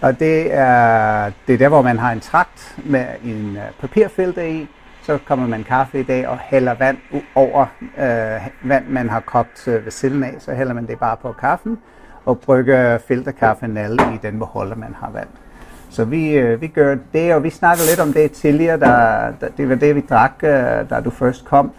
[0.00, 4.42] Og det er, det er der, hvor man har en trakt med en øh, papirfilter
[4.42, 4.68] i.
[5.02, 6.96] Så kommer man kaffe i dag og hælder vand
[7.34, 7.66] over
[7.98, 10.34] øh, vand, man har kogt øh, ved siden af.
[10.38, 11.78] Så hælder man det bare på kaffen
[12.24, 15.28] og brygger filterkaffen alle i den beholder, man har vand.
[15.90, 19.48] Så vi, øh, vi gør det, og vi snakker lidt om det tidligere, der, der,
[19.56, 20.50] det var det, vi drak, øh,
[20.90, 21.72] da du først kom.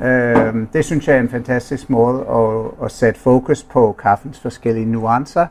[0.00, 4.86] Øh, det synes jeg er en fantastisk måde at, at sætte fokus på kaffens forskellige
[4.86, 5.46] nuancer.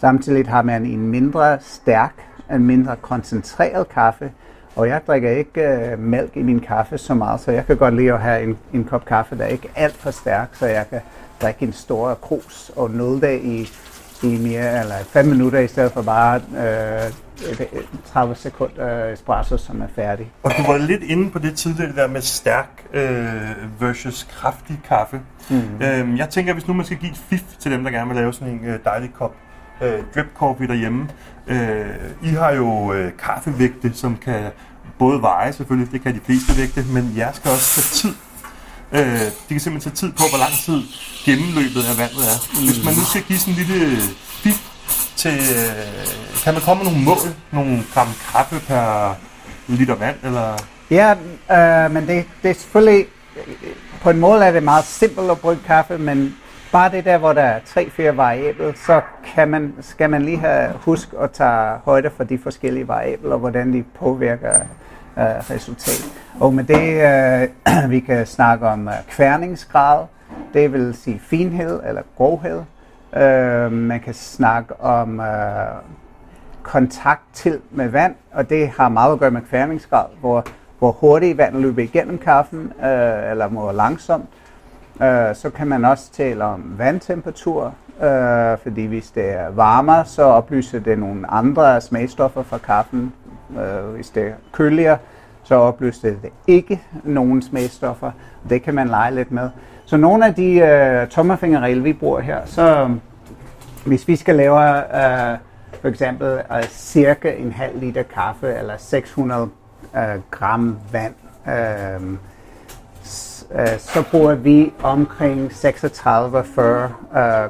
[0.00, 2.14] Samtidig har man en mindre stærk,
[2.50, 4.30] en mindre koncentreret kaffe,
[4.76, 7.96] og jeg drikker ikke øh, mælk i min kaffe så meget, så jeg kan godt
[7.96, 10.86] lide at have en, en kop kaffe, der ikke er alt for stærk, så jeg
[10.90, 11.00] kan
[11.42, 13.68] drikke en stor krus og nøde det i,
[14.22, 17.12] i mere eller 5 minutter, i stedet for bare øh,
[18.06, 20.30] 30 sekunder espresso, som er færdig.
[20.42, 24.80] Og du var lidt inde på det tidligere, det der med stærk øh, versus kraftig
[24.88, 25.20] kaffe.
[25.50, 25.56] Mm.
[25.82, 28.16] Øhm, jeg tænker, hvis nu man skal give et fif til dem, der gerne vil
[28.16, 29.34] lave sådan en øh, dejlig kop
[29.80, 31.08] øh, drip coffee derhjemme.
[31.46, 31.86] Øh,
[32.22, 34.44] I har jo øh, kaffevægte, som kan
[34.98, 38.14] både veje selvfølgelig, det kan de fleste vægte, men jeg skal også tage tid.
[38.92, 40.82] Øh, det kan simpelthen tage tid på, hvor lang tid
[41.24, 42.36] gennemløbet af vandet er.
[42.66, 44.02] Hvis man nu skal give sådan en lille øh,
[44.42, 44.58] fif
[45.16, 47.16] til, øh, kan man komme med nogle mål,
[47.52, 49.14] nogle gram kaffe per
[49.68, 50.56] liter vand, eller...
[50.90, 51.10] Ja,
[51.56, 53.06] øh, men det, det er selvfølgelig,
[54.02, 56.36] på en måde er det meget simpelt at brygge kaffe, men
[56.72, 59.00] bare det der, hvor der er tre-fire variabler, så
[59.34, 63.38] kan man, skal man lige have husk at tage højde for de forskellige variabler, og
[63.38, 64.54] hvordan de påvirker
[65.18, 66.04] øh, resultat.
[66.40, 67.02] Og med det,
[67.72, 70.06] øh, vi kan snakke om øh, kværningsgrad,
[70.54, 72.62] det vil sige finhed eller grovhed.
[73.16, 75.26] Øh, man kan snakke om øh,
[76.62, 80.44] kontakt til med vand, og det har meget at gøre med kværningsgrad, hvor,
[80.78, 84.24] hvor hurtigt vandet løber igennem kaffen, øh, eller hvor langsomt.
[85.02, 90.22] Øh, så kan man også tale om vandtemperatur, øh, fordi hvis det er varmere, så
[90.22, 93.12] oplyser det nogle andre smagstoffer fra kaffen.
[93.58, 94.98] Øh, hvis det er køligere,
[95.42, 98.10] så oplyser det ikke nogen smagstoffer.
[98.48, 99.50] Det kan man lege lidt med.
[99.84, 102.90] Så nogle af de øh, tommerfingerregler, vi bruger her, så
[103.86, 105.38] hvis vi skal lave øh,
[105.80, 109.48] for eksempel øh, cirka en halv liter kaffe eller 600
[109.96, 111.14] øh, gram vand,
[111.48, 112.16] øh,
[113.54, 116.90] øh, så bruger vi omkring 36-40 øh,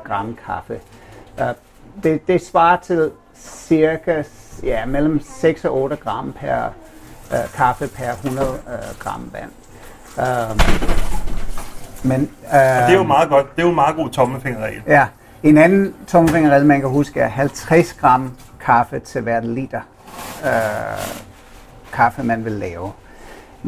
[0.04, 0.80] gram kaffe.
[1.40, 1.46] Øh,
[2.02, 4.22] det, det svarer til cirka
[4.62, 6.64] ja, mellem 6 og 8 gram per
[7.32, 9.50] øh, kaffe per 100 øh, gram vand.
[10.18, 10.60] Øh,
[12.02, 13.56] men, øh, Det er jo meget godt.
[13.56, 14.82] Det er jo en meget god tommelfingerregel.
[14.86, 15.06] Ja,
[15.42, 19.80] en anden tommelfingerregel, man kan huske, er 50 gram kaffe til hvert liter
[20.44, 20.50] øh,
[21.92, 22.92] kaffe, man vil lave.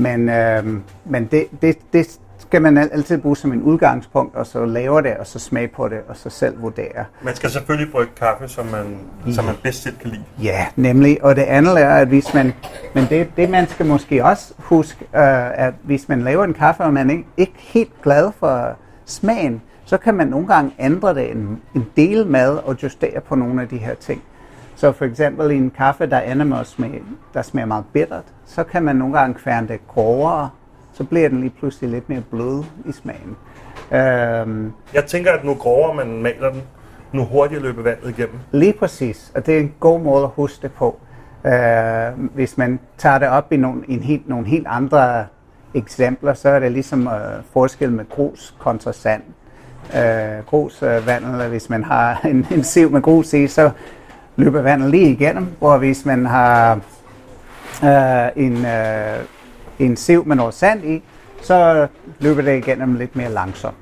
[0.01, 0.65] Men, øh,
[1.05, 5.03] men det, det, det skal man al- altid bruge som en udgangspunkt, og så lave
[5.03, 7.05] det, og så smage på det, og så selv vurdere.
[7.23, 8.99] Man skal selvfølgelig brygge kaffe, som man,
[9.35, 10.23] som man bedst selv kan lide.
[10.43, 11.25] Ja, nemlig.
[11.25, 12.53] Og det andet er, at hvis man...
[12.95, 16.83] Men det, det man skal måske også huske, øh, at hvis man laver en kaffe,
[16.83, 21.31] og man ikke, ikke helt glad for smagen, så kan man nogle gange ændre det
[21.31, 24.23] en, en del med og justere på nogle af de her ting.
[24.81, 27.03] Så for eksempel i en kaffe, der ender med at smage,
[27.35, 30.51] der smager meget bittert, så kan man nogle gange kværne det grovere,
[30.93, 33.37] så bliver den lige pludselig lidt mere blød i smagen.
[33.93, 36.63] Øhm, Jeg tænker, at nu grovere man maler den,
[37.13, 38.39] nu hurtigere løber vandet igennem.
[38.53, 41.01] Lige præcis, og det er en god måde at huske det på.
[41.45, 45.27] Uh, hvis man tager det op i nogle, en helt, nogle helt andre
[45.75, 49.23] eksempler, så er det ligesom uh, forskel med grus kontra sand.
[49.95, 53.71] Uh, grus uh, vandet, hvis man har en, en siv med grus i, så
[54.41, 56.81] løber vandet lige igennem, hvor hvis man har
[57.85, 59.25] øh, en, øh,
[59.79, 61.03] en siv med noget sand i,
[61.43, 61.87] så
[62.19, 63.77] løber det igennem lidt mere langsomt.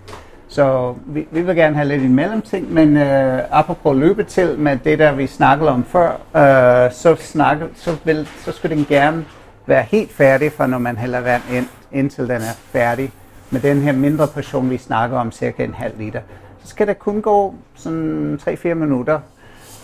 [0.49, 4.99] Så vi, vi vil gerne have lidt en mellemting, men øh, apropos løbetid med det
[4.99, 9.25] der, vi snakkede om før, øh, så, snakke, så, vil, så skulle den gerne
[9.66, 13.12] være helt færdig, for når man hælder vand ind, indtil den er færdig.
[13.51, 16.21] Med den her mindre portion, vi snakker om, cirka en halv liter,
[16.62, 19.21] så skal det kun gå sådan 3-4 minutter.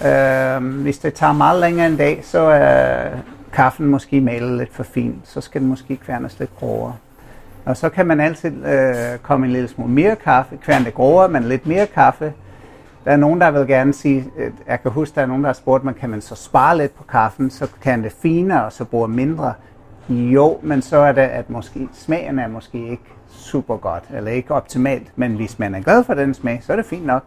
[0.06, 3.10] Øh, hvis det tager meget længere en dag, så er
[3.52, 6.94] kaffen måske malet lidt for fint, så skal den måske kværnes lidt grovere.
[7.64, 11.28] Og så kan man altid øh, komme en lille smule mere kaffe, kværne det grovere,
[11.28, 12.32] men lidt mere kaffe.
[13.04, 15.48] Der er nogen, der vil gerne sige, at jeg kan huske, der er nogen, der
[15.48, 18.72] har spurgt mig, kan man så spare lidt på kaffen, så kan det finere, og
[18.72, 19.52] så bruge mindre.
[20.08, 24.54] Jo, men så er det, at måske smagen er måske ikke super godt, eller ikke
[24.54, 25.12] optimalt.
[25.16, 27.24] Men hvis man er glad for den smag, så er det fint nok.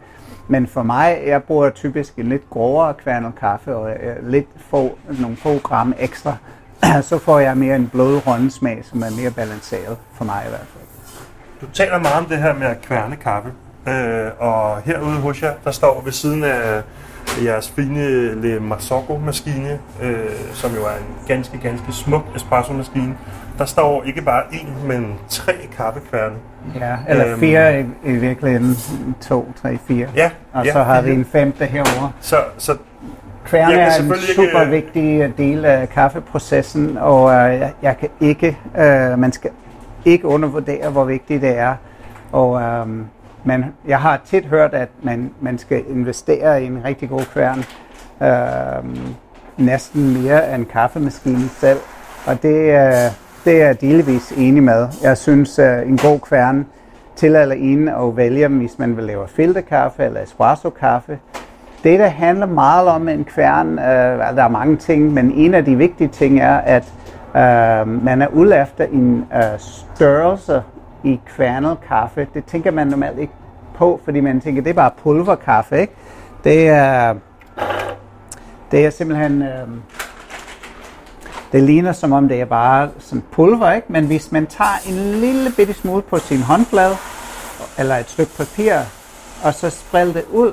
[0.47, 4.97] Men for mig, jeg bruger typisk en lidt grovere kværnet kaffe, og øh, lidt få,
[5.19, 6.35] nogle få gram ekstra,
[7.09, 10.49] så får jeg mere en blød runde smag, som er mere balanceret for mig i
[10.49, 10.83] hvert fald.
[11.61, 13.49] Du taler meget om det her med at kværne kaffe.
[13.87, 16.77] Øh, og herude hos jer, der står ved siden af
[17.37, 23.17] øh, jeres fine Le Marzocco-maskine, øh, som jo er en ganske, ganske smuk espresso-maskine.
[23.57, 26.35] Der står ikke bare én, men tre kaffekværne.
[26.79, 27.39] Ja, eller Øhm.
[27.39, 28.75] fire i, i virkeligheden.
[29.21, 30.07] To, tre, fire.
[30.15, 32.11] Ja, Og ja, så har vi en femte herovre.
[32.19, 32.77] Så, så
[33.45, 38.57] Kværne er en super ikke- vigtig del af kaffeprocessen, og øh, jeg, jeg kan ikke,
[38.77, 39.51] øh, man skal
[40.05, 41.75] ikke undervurdere, hvor vigtigt det er.
[42.31, 42.87] Og øh,
[43.43, 47.63] man, jeg har tit hørt, at man, man skal investere i en rigtig god kværn,
[48.21, 48.97] øh,
[49.57, 51.79] næsten mere end kaffemaskinen selv.
[52.25, 52.93] Og det, øh,
[53.47, 54.87] det er jeg delvis enig med.
[55.03, 56.65] Jeg synes, øh, en god kværn
[57.15, 61.19] tillader en at vælge, hvis man vil lave filterkaffe eller espresso-kaffe.
[61.83, 65.53] Det, der handler meget om en kværn, øh, altså, der er mange ting, men en
[65.53, 66.83] af de vigtige ting er, at
[67.27, 70.63] øh, man er ude efter en øh, størrelse
[71.03, 72.27] i kværnet kaffe.
[72.33, 73.33] Det tænker man normalt ikke
[73.75, 75.93] på, fordi man tænker, det er bare pulverkaffe, ikke?
[76.43, 77.13] Det er,
[78.71, 79.41] det er simpelthen...
[79.41, 79.67] Øh,
[81.51, 83.91] det ligner som om det er bare som pulver, ikke?
[83.91, 86.95] Men hvis man tager en lille bitte smule på sin håndflade,
[87.77, 88.73] eller et stykke papir,
[89.43, 90.51] og så spreder det ud,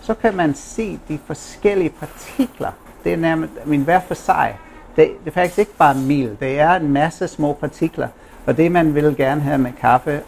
[0.00, 2.70] så kan man se de forskellige partikler.
[3.04, 4.56] Det er nærmest, min hver for sig.
[4.96, 8.08] Det, det er faktisk ikke bare mel, det er en masse små partikler.
[8.46, 10.20] Og det man vil gerne have med kaffe,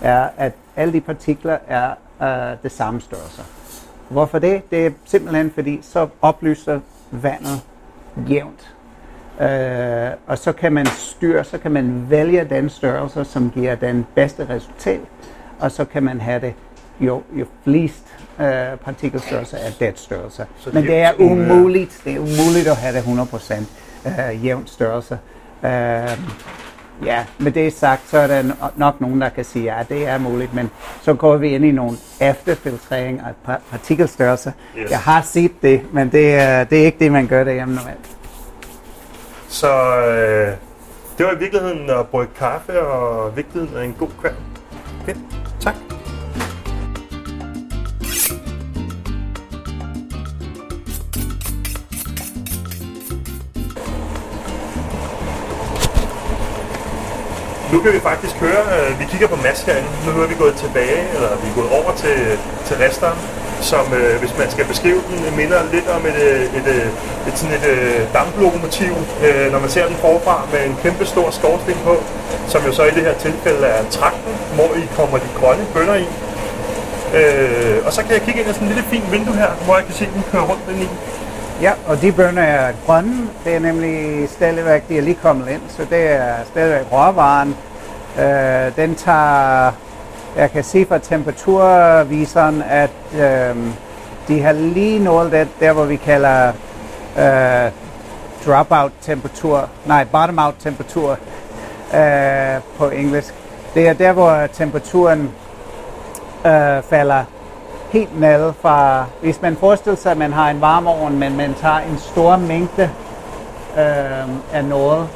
[0.00, 1.90] er, at alle de partikler er
[2.22, 3.42] øh, det samme størrelse.
[4.08, 4.70] Hvorfor det?
[4.70, 7.60] Det er simpelthen fordi, så oplyser vandet
[8.28, 8.75] jævnt.
[9.40, 14.06] Øh, og så kan man styre, så kan man vælge den størrelse, som giver den
[14.14, 15.00] bedste resultat,
[15.60, 16.54] og så kan man have det
[17.00, 18.02] jo, jo flest
[18.40, 18.46] øh,
[18.84, 20.46] partikelstørrelse af det størrelse.
[20.58, 23.54] Så Men det er umuligt, det er umuligt at have det 100%
[24.06, 25.18] øh, jævnt størrelse.
[25.64, 25.70] Øh,
[27.04, 30.08] ja, med det sagt, så er der no- nok nogen, der kan sige, ja, det
[30.08, 30.70] er muligt, men
[31.02, 34.52] så går vi ind i nogle efterfiltrering af pa- partikelstørrelse.
[34.78, 34.90] Yes.
[34.90, 38.15] Jeg har set det, men det er, det er ikke det, man gør derhjemme normalt.
[39.48, 40.52] Så øh,
[41.18, 44.36] det var i virkeligheden at brygge kaffe og vigtigheden af en god kværn.
[45.06, 45.18] Fedt.
[45.60, 45.74] Tak.
[57.72, 59.88] Nu kan vi faktisk høre, øh, vi kigger på Mads herinde.
[60.06, 63.18] Nu er vi gået tilbage, eller vi er gået over til, til resteren,
[63.60, 66.90] som øh, hvis man skal beskrive den, minder lidt om et, øh, et, et,
[67.28, 68.92] et, sådan et øh, damplokomotiv,
[69.26, 71.94] øh, når man ser den forfra med en kæmpe stor skorsten på,
[72.46, 75.94] som jo så i det her tilfælde er trakten, hvor i kommer de grønne bønder
[75.94, 76.06] i.
[77.14, 79.76] Øh, og så kan jeg kigge ind i sådan en lille fint vindue her, hvor
[79.76, 80.88] jeg kan se, den kører rundt ind i.
[81.62, 83.28] Ja, og de bønner er grønne.
[83.44, 87.56] Det er nemlig stadigvæk, de er lige kommet ind, så det er stadigvæk råvaren.
[88.18, 89.72] Øh, den tager,
[90.36, 93.56] jeg kan se fra temperaturviseren, at øh,
[94.28, 96.52] de har lige nået det, der hvor vi kalder
[97.18, 97.70] øh,
[98.46, 101.18] dropout temperatur, nej, bottom out temperatur
[101.94, 103.34] øh, på engelsk.
[103.74, 105.30] Det er der, hvor temperaturen
[106.46, 107.24] øh, falder
[107.90, 111.78] helt ned fra, hvis man forestiller sig, at man har en varmeovn, men man tager
[111.78, 112.90] en stor mængde
[113.78, 115.08] øh, af noget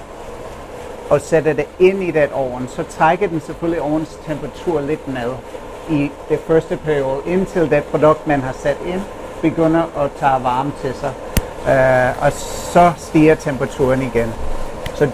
[1.11, 5.31] og sætter det ind i den ovn, så trækker den selvfølgelig ovnens temperatur lidt ned
[5.91, 9.01] i det første periode, indtil det produkt, man har sat ind,
[9.43, 11.13] begynder at tage varme til sig.
[11.69, 12.33] Øh, og
[12.73, 14.35] så stiger temperaturen igen.
[14.95, 15.11] Så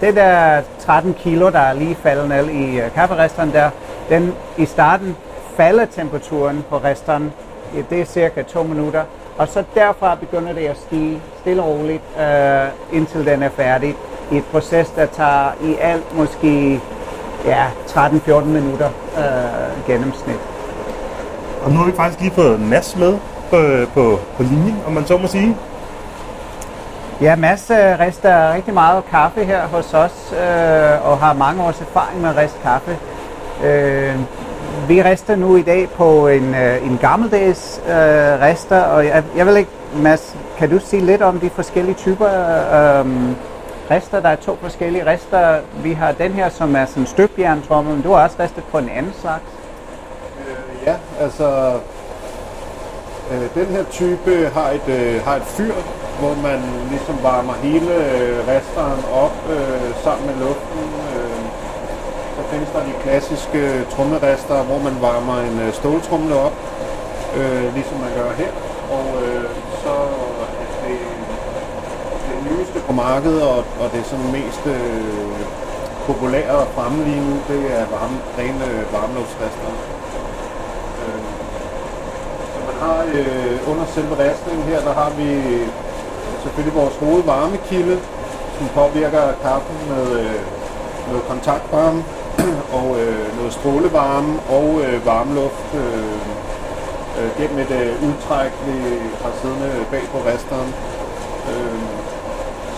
[0.00, 3.70] det der 13 kilo, der er lige faldet ned i øh, uh, kafferesteren der,
[4.08, 5.16] den i starten
[5.56, 7.32] falder temperaturen på resteren.
[7.90, 9.04] Det er cirka to minutter.
[9.38, 13.96] Og så derfra begynder det at stige stille og roligt, uh, indtil den er færdig.
[14.32, 16.80] Et proces, der tager i alt måske
[17.46, 20.40] ja, 13-14 minutter uh, gennemsnit.
[21.64, 23.18] Og nu har vi faktisk lige fået Mads med
[23.50, 25.56] på, på, på linjen, om man så må sige.
[27.20, 31.80] Ja, Mads øh, rester rigtig meget kaffe her hos os, øh, og har mange års
[31.80, 32.98] erfaring med at riste kaffe.
[33.64, 34.16] Øh,
[34.88, 39.46] vi rester nu i dag på en, øh, en gammeldags øh, rester, og jeg, jeg
[39.46, 42.28] vil ikke, Mads, kan du sige lidt om de forskellige typer
[42.74, 43.06] øh,
[43.90, 44.20] rister.
[44.20, 45.60] Der er to forskellige rister.
[45.82, 48.88] Vi har den her, som er sådan støbjerntrommel, men du har også ristet på en
[48.88, 49.44] anden slags.
[50.40, 51.72] Øh, ja, altså
[53.32, 55.74] øh, den her type har et, øh, har et fyr,
[56.20, 60.82] hvor man ligesom varmer hele øh, resteren op øh, sammen med luften.
[61.16, 61.42] Øh,
[62.36, 66.56] så findes der de klassiske øh, trommerester, hvor man varmer en øh, ståltrumle op,
[67.38, 68.52] øh, ligesom man gør her.
[68.96, 69.44] Og øh,
[69.82, 69.94] så
[70.42, 70.98] er det,
[72.28, 75.40] det nyeste på markedet, og, og det sådan mest øh,
[76.06, 79.72] populære og fremme lige nu, det er varme, rene varmeluftsrester.
[81.02, 81.22] Øh,
[82.52, 85.68] så øh, man har øh, under selve restningen her, der har vi øh,
[86.42, 87.98] selvfølgelig vores hovedvarmekilde,
[88.58, 90.40] som påvirker kaffen med øh,
[91.08, 92.04] noget kontaktvarme
[92.78, 96.18] og øh, noget strålevarme og øh, varmluft øh,
[97.18, 98.76] øh, gennem et øh, udtræk, vi
[99.22, 100.74] har siddende bag på resteren.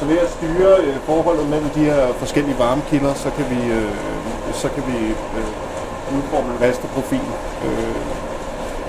[0.05, 3.95] Så ved at styre øh, forholdet mellem de her forskellige varmekilder, så kan vi, øh,
[4.63, 4.99] så kan vi
[5.39, 7.27] øh, udforme en resterprofil.
[7.67, 8.01] Øh,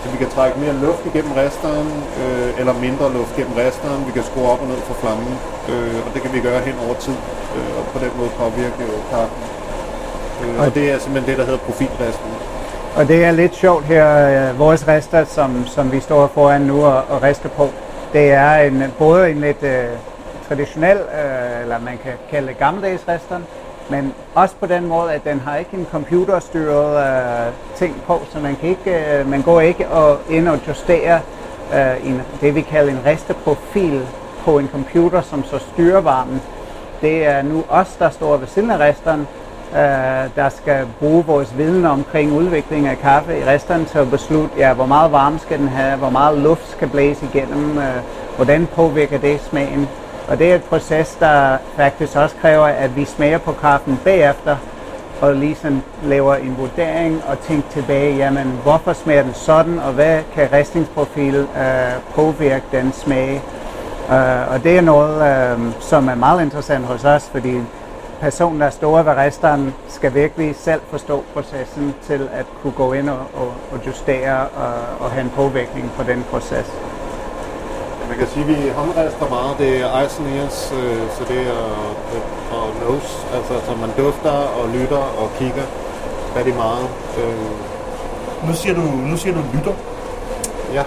[0.01, 1.89] så vi kan trække mere luft igennem resteren,
[2.21, 3.99] øh, eller mindre luft gennem resteren.
[4.07, 5.33] Vi kan skrue op og ned for flammen,
[5.71, 7.17] øh, og det kan vi gøre hen over tid,
[7.55, 9.43] øh, og på den måde påvirke øh, kaffen.
[10.41, 12.31] Øh, og det er simpelthen det, der hedder profilresten.
[12.97, 16.77] Og det er lidt sjovt her, øh, vores rester, som, som vi står foran nu
[16.85, 17.69] og, og rester på,
[18.13, 19.85] det er en, både en lidt øh,
[20.47, 23.45] traditionel, øh, eller man kan kalde det gammeldags restaurant,
[23.89, 28.39] men også på den måde, at den har ikke en computerstyret øh, ting på, så
[28.39, 31.19] man, kan ikke, øh, man går ikke og ind og justerer
[31.73, 34.01] øh, en, det, vi kalder en resteprofil
[34.45, 36.41] på en computer, som så styrer varmen.
[37.01, 39.27] Det er nu os, der står ved siden af resteren,
[39.73, 44.55] øh, der skal bruge vores viden omkring udvikling af kaffe i resteren til at beslutte,
[44.57, 47.95] ja, hvor meget varme skal den have, hvor meget luft skal blæse igennem, øh,
[48.35, 49.89] hvordan påvirker det smagen.
[50.27, 54.57] Og det er et proces, der faktisk også kræver, at vi smager på kaffen bagefter,
[55.21, 60.19] og ligesom laver en vurdering og tænker tilbage, jamen hvorfor smager den sådan, og hvad
[60.33, 63.41] kan restningsprofil øh, påvirke den smag.
[64.09, 67.61] Øh, og det er noget, øh, som er meget interessant hos os, fordi
[68.21, 73.09] personen, der står ved resteren, skal virkelig selv forstå processen til at kunne gå ind
[73.09, 76.65] og, og, og justere og, og have en påvirkning på den proces.
[78.09, 79.57] Man kan sige, at vi håndrester meget.
[79.57, 81.65] Det er ears, øh, så det er
[82.51, 85.65] og nose, altså så man dufter og lytter og kigger
[86.37, 86.87] rigtig meget.
[87.17, 87.51] Øh.
[88.47, 89.73] Nu siger du, nu siger du lytter.
[90.73, 90.83] Ja.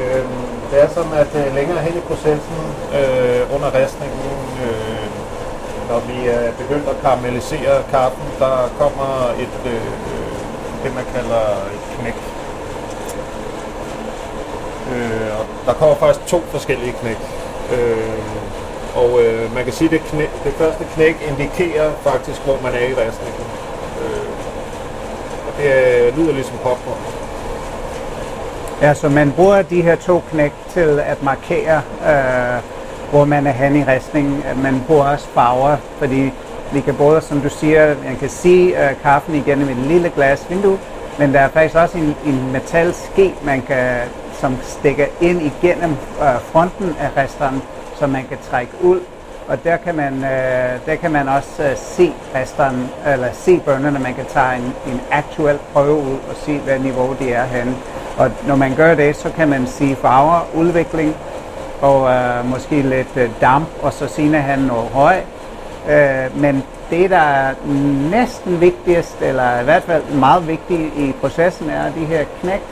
[0.00, 0.24] Øh,
[0.70, 2.58] det er sådan, at øh, længere hen i processen
[2.98, 5.06] øh, under restningen, øh,
[5.88, 9.92] når vi er begyndt at karamellisere kaffen, der kommer et, øh,
[10.82, 11.44] det man kalder
[11.76, 12.31] et knæk
[14.92, 17.18] Øh, og der kommer faktisk to forskellige knæk.
[17.74, 18.18] Øh,
[18.94, 22.72] og øh, man kan sige, at det, knæ, det første knæk indikerer faktisk, hvor man
[22.72, 23.46] er i restningen.
[24.02, 24.28] Øh,
[25.46, 26.98] og det øh, lyder ligesom popcorn.
[28.82, 32.62] Ja, så man bruger de her to knæk til at markere, øh,
[33.10, 34.44] hvor man er hen i restningen.
[34.62, 36.32] Man bruger også farver, fordi
[36.72, 40.46] vi kan både, som du siger, man kan se øh, kaffen igennem et lille glas
[40.50, 40.78] vindue,
[41.18, 44.00] men der er faktisk også en, en metalske, man kan
[44.42, 47.62] som stikker ind igennem øh, fronten af resteren,
[47.98, 49.00] som man kan trække ud
[49.48, 53.98] Og der kan man, øh, der kan man også øh, se resterne, eller se bønderne.
[53.98, 57.74] Man kan tage en, en aktuel prøve ud og se, hvad niveau de er henne.
[58.18, 61.16] Og når man gør det, så kan man se farver, udvikling
[61.80, 65.16] og øh, måske lidt øh, damp, og så senere han noget høj.
[65.90, 67.54] Øh, men det, der er
[68.10, 72.62] næsten vigtigst, eller i hvert fald meget vigtigt i processen, er de her knæk,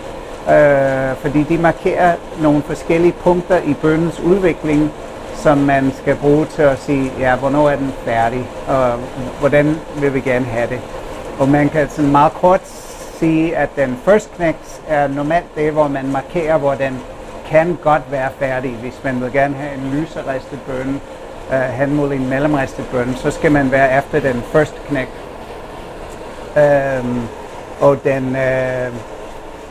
[0.48, 4.92] øh, fordi de markerer nogle forskellige punkter i bønnens udvikling,
[5.34, 8.98] som man skal bruge til at sige, ja, hvornår er den færdig, og
[9.40, 10.80] hvordan vil vi gerne have det.
[11.38, 12.60] Og man kan sådan meget kort
[13.18, 17.00] sige, at den first knæks er normalt det, hvor man markerer, hvor den
[17.46, 18.70] kan godt være færdig.
[18.70, 21.00] Hvis man vil gerne have en lyseristet bønne,
[21.52, 25.08] øh, hen mod en mellemristet bønne, så skal man være efter den first knæk.
[26.56, 27.20] Øhm,
[27.80, 28.92] og den, Øh,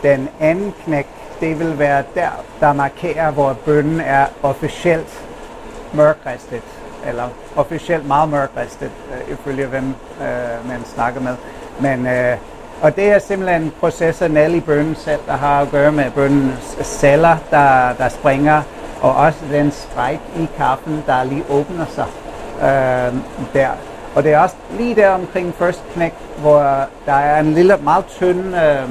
[0.03, 1.07] den anden knæk,
[1.39, 2.29] det vil være der,
[2.59, 5.23] der markerer, hvor bønnen er officielt
[5.93, 6.61] mørkristet,
[7.07, 7.23] eller
[7.55, 11.35] officielt meget mørkristet, øh, ifølge hvem øh, man snakker med.
[11.79, 12.37] Men, øh,
[12.81, 16.77] og det er simpelthen processen alle i bønnen selv, der har at gøre med bønnens
[16.81, 18.61] celler, der, der springer,
[19.01, 22.05] og også den stræk i kaffen, der lige åbner sig
[22.61, 23.13] øh,
[23.53, 23.69] der.
[24.15, 26.59] Og det er også lige der omkring first knæk, hvor
[27.05, 28.89] der er en lille, meget tynd øh,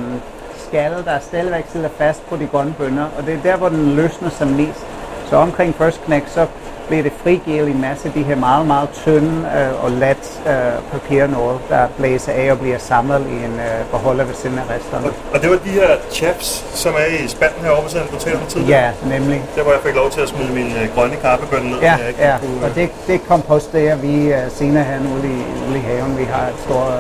[0.69, 3.97] skalle, der stadigvæk sidder fast på de grønne bønner, og det er der, hvor den
[3.97, 4.87] løsner sig mest.
[5.31, 6.47] Så omkring first knæk, så
[6.89, 10.53] bliver det frigivet en masse af de her meget, meget tynde øh, og let øh,
[10.93, 15.07] papirnåle, der blæser af og bliver samlet i en øh, beholder ved siden af resterne.
[15.07, 18.47] Og, og det var de her chaps, som er i spanden som du talte om
[18.49, 18.81] tidligere?
[18.81, 19.43] Ja, nemlig.
[19.57, 21.79] Der hvor jeg fik lov til at smide min øh, grønne kaffebønne ned.
[21.81, 22.39] Ja, jeg ikke ja.
[22.39, 25.39] kunne, og det, det komposterer vi uh, senere her ude i,
[25.69, 26.19] ude i haven.
[26.19, 26.93] Vi har et stort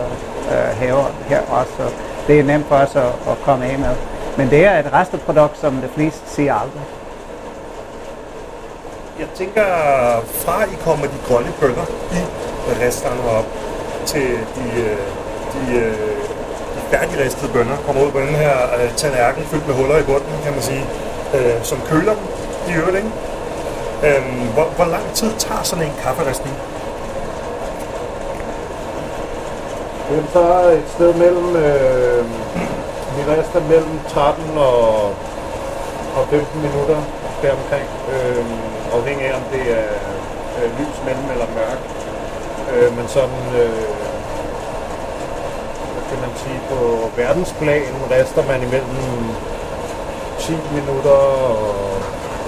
[0.53, 1.83] uh, have her også, så
[2.29, 3.95] det er nemt for os at, at komme af med.
[4.37, 6.83] Men det er et resteprodukt, som de fleste siger aldrig.
[9.19, 9.65] Jeg tænker,
[10.43, 11.87] fra I kommer de grønne bønder
[12.69, 13.47] i resterne op
[14.07, 14.99] til de, øh,
[15.55, 15.93] de, øh,
[16.75, 20.33] de færdigristede bønner, kommer ud på den her øh, tallerken fyldt med huller i bunden,
[20.45, 20.85] kan man sige,
[21.35, 22.25] øh, som køler dem
[22.69, 23.11] i øvrigt, ikke?
[24.07, 26.57] Øhm, hvor, hvor lang tid tager sådan en kafferistning?
[30.11, 32.25] Jamen, så er et sted mellem, øh,
[33.17, 35.07] vi rester mellem 13 og,
[36.17, 37.01] og 15 minutter
[37.43, 38.45] deromkring, øh,
[38.97, 39.93] afhængig af om det er
[40.59, 41.81] øh, lys mellem eller mørk.
[42.73, 43.85] Øh, men sådan, øh,
[45.93, 46.79] hvad kan man sige, på
[47.17, 48.99] verdensplan rester man imellem
[50.39, 51.19] 10 minutter
[51.55, 51.91] og,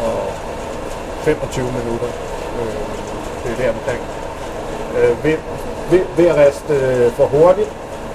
[0.06, 0.22] og
[1.22, 2.10] 25 minutter.
[2.60, 2.82] Øh,
[3.42, 4.02] det er deromkring.
[4.98, 5.40] Øh, vind
[5.90, 7.68] ved, ved at riste øh, for hurtigt,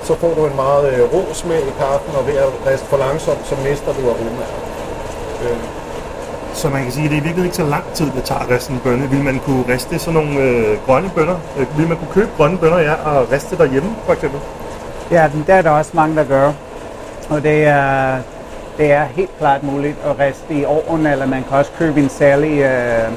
[0.03, 2.97] så får du en meget øh, rå smag i kaffen, og ved at riste for
[2.97, 4.45] langsomt, så mister du aroma.
[5.43, 5.57] Øh,
[6.53, 8.49] Så man kan sige, at det er virkelig ikke så lang tid, det tager at
[8.49, 9.09] riste en bønne.
[9.09, 11.35] Vil man kunne riste sådan nogle øh, grønne bønner?
[11.57, 14.39] Øh, vil man kunne købe grønne bønner, ja, og riste derhjemme, for eksempel?
[15.11, 16.51] Ja, den- der er der også mange, der gør.
[17.29, 18.17] Og det er,
[18.77, 22.09] det er helt klart muligt at riste i ovnen, eller man kan også købe en
[22.09, 23.11] særlig øh,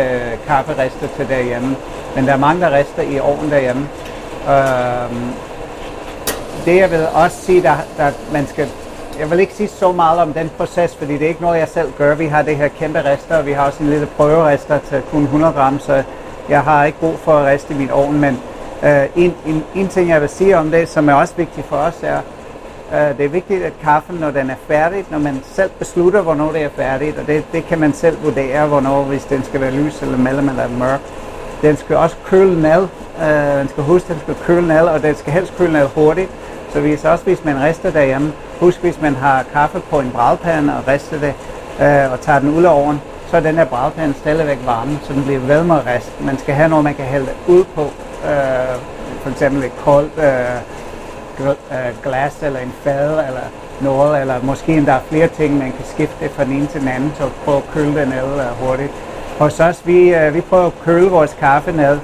[0.00, 1.76] øh, kafferiste til derhjemme.
[2.16, 3.88] Men der er mange, der rister i ovnen derhjemme.
[4.48, 5.16] Øh,
[6.64, 8.68] det jeg vil også sige, der, der man skal
[9.18, 11.68] jeg vil ikke sige så meget om den proces, fordi det er ikke noget, jeg
[11.68, 12.14] selv gør.
[12.14, 15.22] Vi har det her kæmpe rester, og vi har også en lille prøverester til kun
[15.22, 16.02] 100 gram, så
[16.48, 18.20] jeg har ikke brug for at riste i min ovn.
[18.20, 18.38] Men
[18.82, 21.76] øh, en, en, en ting, jeg vil sige om det, som er også vigtigt for
[21.76, 22.20] os, er,
[22.92, 26.52] øh, det er vigtigt, at kaffen, når den er færdig, når man selv beslutter, hvornår
[26.52, 29.70] det er færdigt, og det, det kan man selv vurdere, hvornår, hvis den skal være
[29.70, 31.00] lys eller mellem eller mørk.
[31.62, 32.82] Den skal også køle ned.
[33.22, 36.30] Øh, man skal huske, den skal køle ned, og den skal helst køle ned hurtigt.
[36.72, 40.72] Så hvis også hvis man rister derhjemme, husk hvis man har kaffe på en brædpande
[40.76, 41.34] og rister det
[41.80, 45.12] øh, og tager den ud af ovnen, så er den her brædpande stadigvæk varme, så
[45.12, 46.10] den bliver ved med at riste.
[46.20, 47.82] Man skal have noget, man kan hælde ud på.
[48.30, 48.76] Øh,
[49.22, 50.56] for eksempel et koldt øh,
[51.38, 53.46] gl- øh, glas eller en fad eller
[53.80, 57.12] noget, eller måske endda flere ting, man kan skifte fra den ene til den anden,
[57.18, 58.92] så prøve at køle den ned øh, hurtigt.
[59.38, 61.98] Hos os, vi, øh, vi prøver at køle vores kaffe ned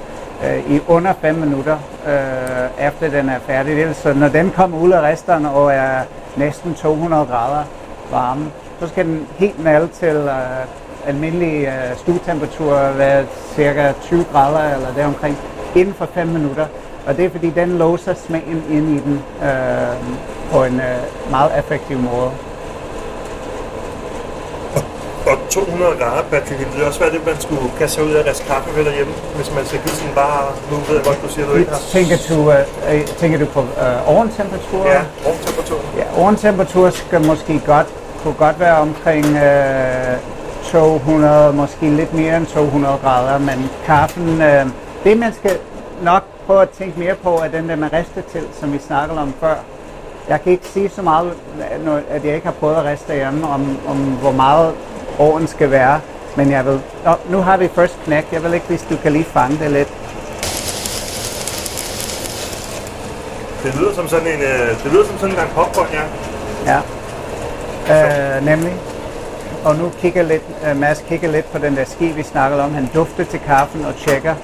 [0.45, 1.77] øh, i under 5 minutter,
[2.07, 3.95] øh, efter den er færdig.
[3.95, 6.01] Så når den kommer ud af resterne og er
[6.37, 7.63] næsten 200 grader
[8.11, 8.45] varme,
[8.79, 13.25] så skal den helt ned til øh, almindelig øh, stuetemperatur, være
[13.55, 15.37] cirka 20 grader eller deromkring,
[15.75, 16.65] inden for 5 minutter.
[17.07, 19.97] Og det er fordi, den låser smagen ind i den øh,
[20.51, 22.31] på en øh, meget effektiv måde.
[25.33, 28.39] Og 200 grader, Patrick, det ville også være det, man skulle kaste ud af deres
[28.47, 31.47] kaffe ved derhjemme, hvis man skal give sådan bare, nu ved jeg godt, du siger,
[31.47, 31.79] du ikke har...
[31.97, 34.87] Tænker du, øh, tænker du på øh, oventemperatur?
[34.87, 35.79] Ja, rumtemperatur.
[35.97, 37.87] Ja, oventemperatur skal måske godt,
[38.23, 40.17] kunne godt være omkring øh,
[40.71, 44.65] 200, måske lidt mere end 200 grader, men kaffen, øh,
[45.03, 45.57] det man skal
[46.01, 49.19] nok prøve at tænke mere på, er den der med riste til, som vi snakkede
[49.19, 49.55] om før.
[50.29, 51.33] Jeg kan ikke sige så meget,
[52.09, 54.73] at jeg ikke har prøvet at riste hjemme, om, om hvor meget
[55.19, 55.99] åren skal være.
[56.35, 58.25] Men jeg vil, oh, nu har vi først knæk.
[58.31, 59.87] Jeg vil ikke, hvis du kan lige fange det lidt.
[63.63, 66.03] Det lyder som sådan en, øh, det lyder som sådan en gang popcorn, ja.
[66.71, 68.73] Ja, øh, nemlig.
[69.65, 72.73] Og nu kigger lidt, uh, Mads kigger lidt på den der ski, vi snakkede om.
[72.73, 74.35] Han dufter til kaffen og tjekker.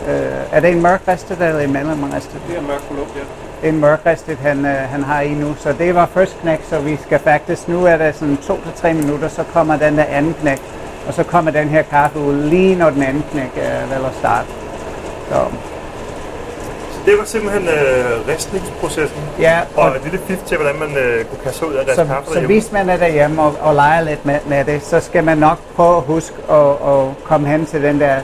[0.00, 2.40] Uh, er det en mørk ristet eller en mellemristet?
[2.48, 3.51] Det er mørk produkt, ja.
[3.62, 5.54] Det er en mørk ristet, han, uh, han har i nu.
[5.58, 8.72] Så det var først knæk, så vi skal faktisk, nu er det sådan to til
[8.76, 10.60] tre minutter, så kommer den der anden knæk.
[11.08, 14.14] Og så kommer den her kaffe ud lige når den anden knæk uh, vel at
[14.18, 14.46] starte.
[15.30, 15.36] Så
[17.06, 19.18] Det var simpelthen øh, ristningsprocessen.
[19.40, 21.96] Ja, og, og- et lille fif til, hvordan man øh, kunne kaste ud af deres
[21.96, 22.54] Så, kaffe så derhjemme.
[22.54, 25.58] hvis man er derhjemme og, og leger lidt med, med det, så skal man nok
[25.76, 28.16] prøve at huske at, at komme hen til den der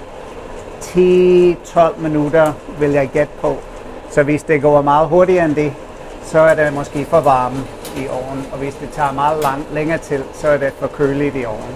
[0.83, 3.57] 10-12 minutter, vil jeg gætte på.
[4.11, 5.73] Så hvis det går meget hurtigere end det,
[6.25, 7.57] så er det måske for varme
[7.97, 8.47] i ovnen.
[8.53, 11.75] Og hvis det tager meget lang, længere til, så er det for køligt i ovnen.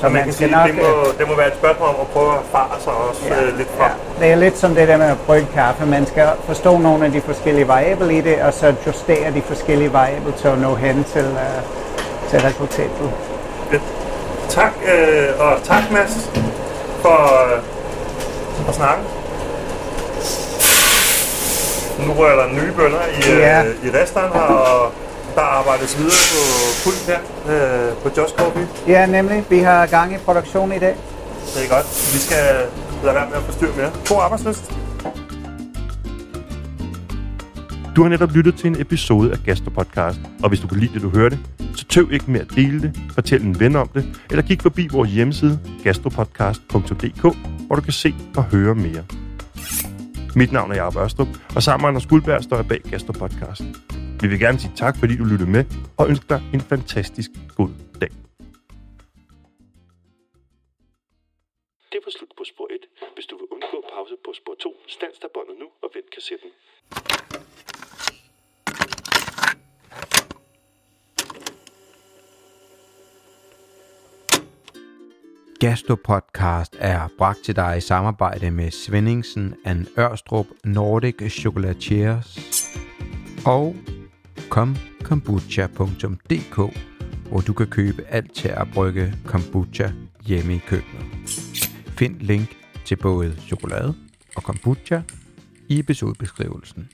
[0.00, 0.82] Så man kan sige, det, må,
[1.18, 3.68] det må være et spørgsmål om at prøve at fare sig også ja, øh, lidt
[3.78, 3.84] fra.
[3.84, 5.86] Ja, det er lidt som det der med at brygge kaffe.
[5.86, 9.92] Man skal forstå nogle af de forskellige variabler i det, og så justere de forskellige
[9.92, 13.10] variabler til at nå hen til, uh, til resultatet.
[13.70, 13.82] Fedt.
[14.48, 16.30] Tak, øh, og tak Mads
[17.02, 17.62] for, øh,
[18.66, 19.19] for snakken.
[22.06, 23.64] Nu rører der nye bønder i, Ja.
[23.64, 24.92] øh, i restaurant her, og
[25.34, 26.40] der arbejdes videre på
[26.84, 27.20] pult her
[27.88, 28.68] øh, på Just Coffee.
[28.88, 29.44] Ja, nemlig.
[29.50, 30.94] Vi har gang i produktion i dag.
[31.54, 31.86] Det er godt.
[32.14, 32.44] Vi skal
[33.04, 33.90] lade være med at forstyrre mere.
[34.08, 34.72] God arbejdsløst.
[37.96, 41.02] Du har netop lyttet til en episode af Gastropodcast, og hvis du kan lide det,
[41.02, 41.38] du hørte,
[41.76, 44.88] så tøv ikke med at dele det, fortæl en ven om det, eller kig forbi
[44.92, 47.22] vores hjemmeside gastropodcast.dk,
[47.66, 49.02] hvor du kan se og høre mere.
[50.36, 53.62] Mit navn er Jacob Ørstrup, og sammen med Anders Guldberg står jeg bag Gastropodcast.
[54.22, 55.64] Vi vil gerne sige tak, fordi du lyttede med,
[55.98, 57.70] og ønske dig en fantastisk god
[58.00, 58.10] dag.
[61.92, 62.78] Det var slut på spor 1.
[63.14, 66.50] Hvis du vil undgå pause på spor 2, stands der båndet nu og vend kassetten.
[75.60, 82.38] Gastropodcast er bragt til dig i samarbejde med Svendingsen and Ørstrup Nordic Chocolatiers
[83.46, 83.76] og
[84.50, 86.56] komkombucha.dk,
[87.28, 89.90] hvor du kan købe alt til at brygge kombucha
[90.26, 91.04] hjemme i køkkenet.
[91.86, 93.94] Find link til både chokolade
[94.36, 95.00] og kombucha
[95.68, 96.88] i episodebeskrivelsen.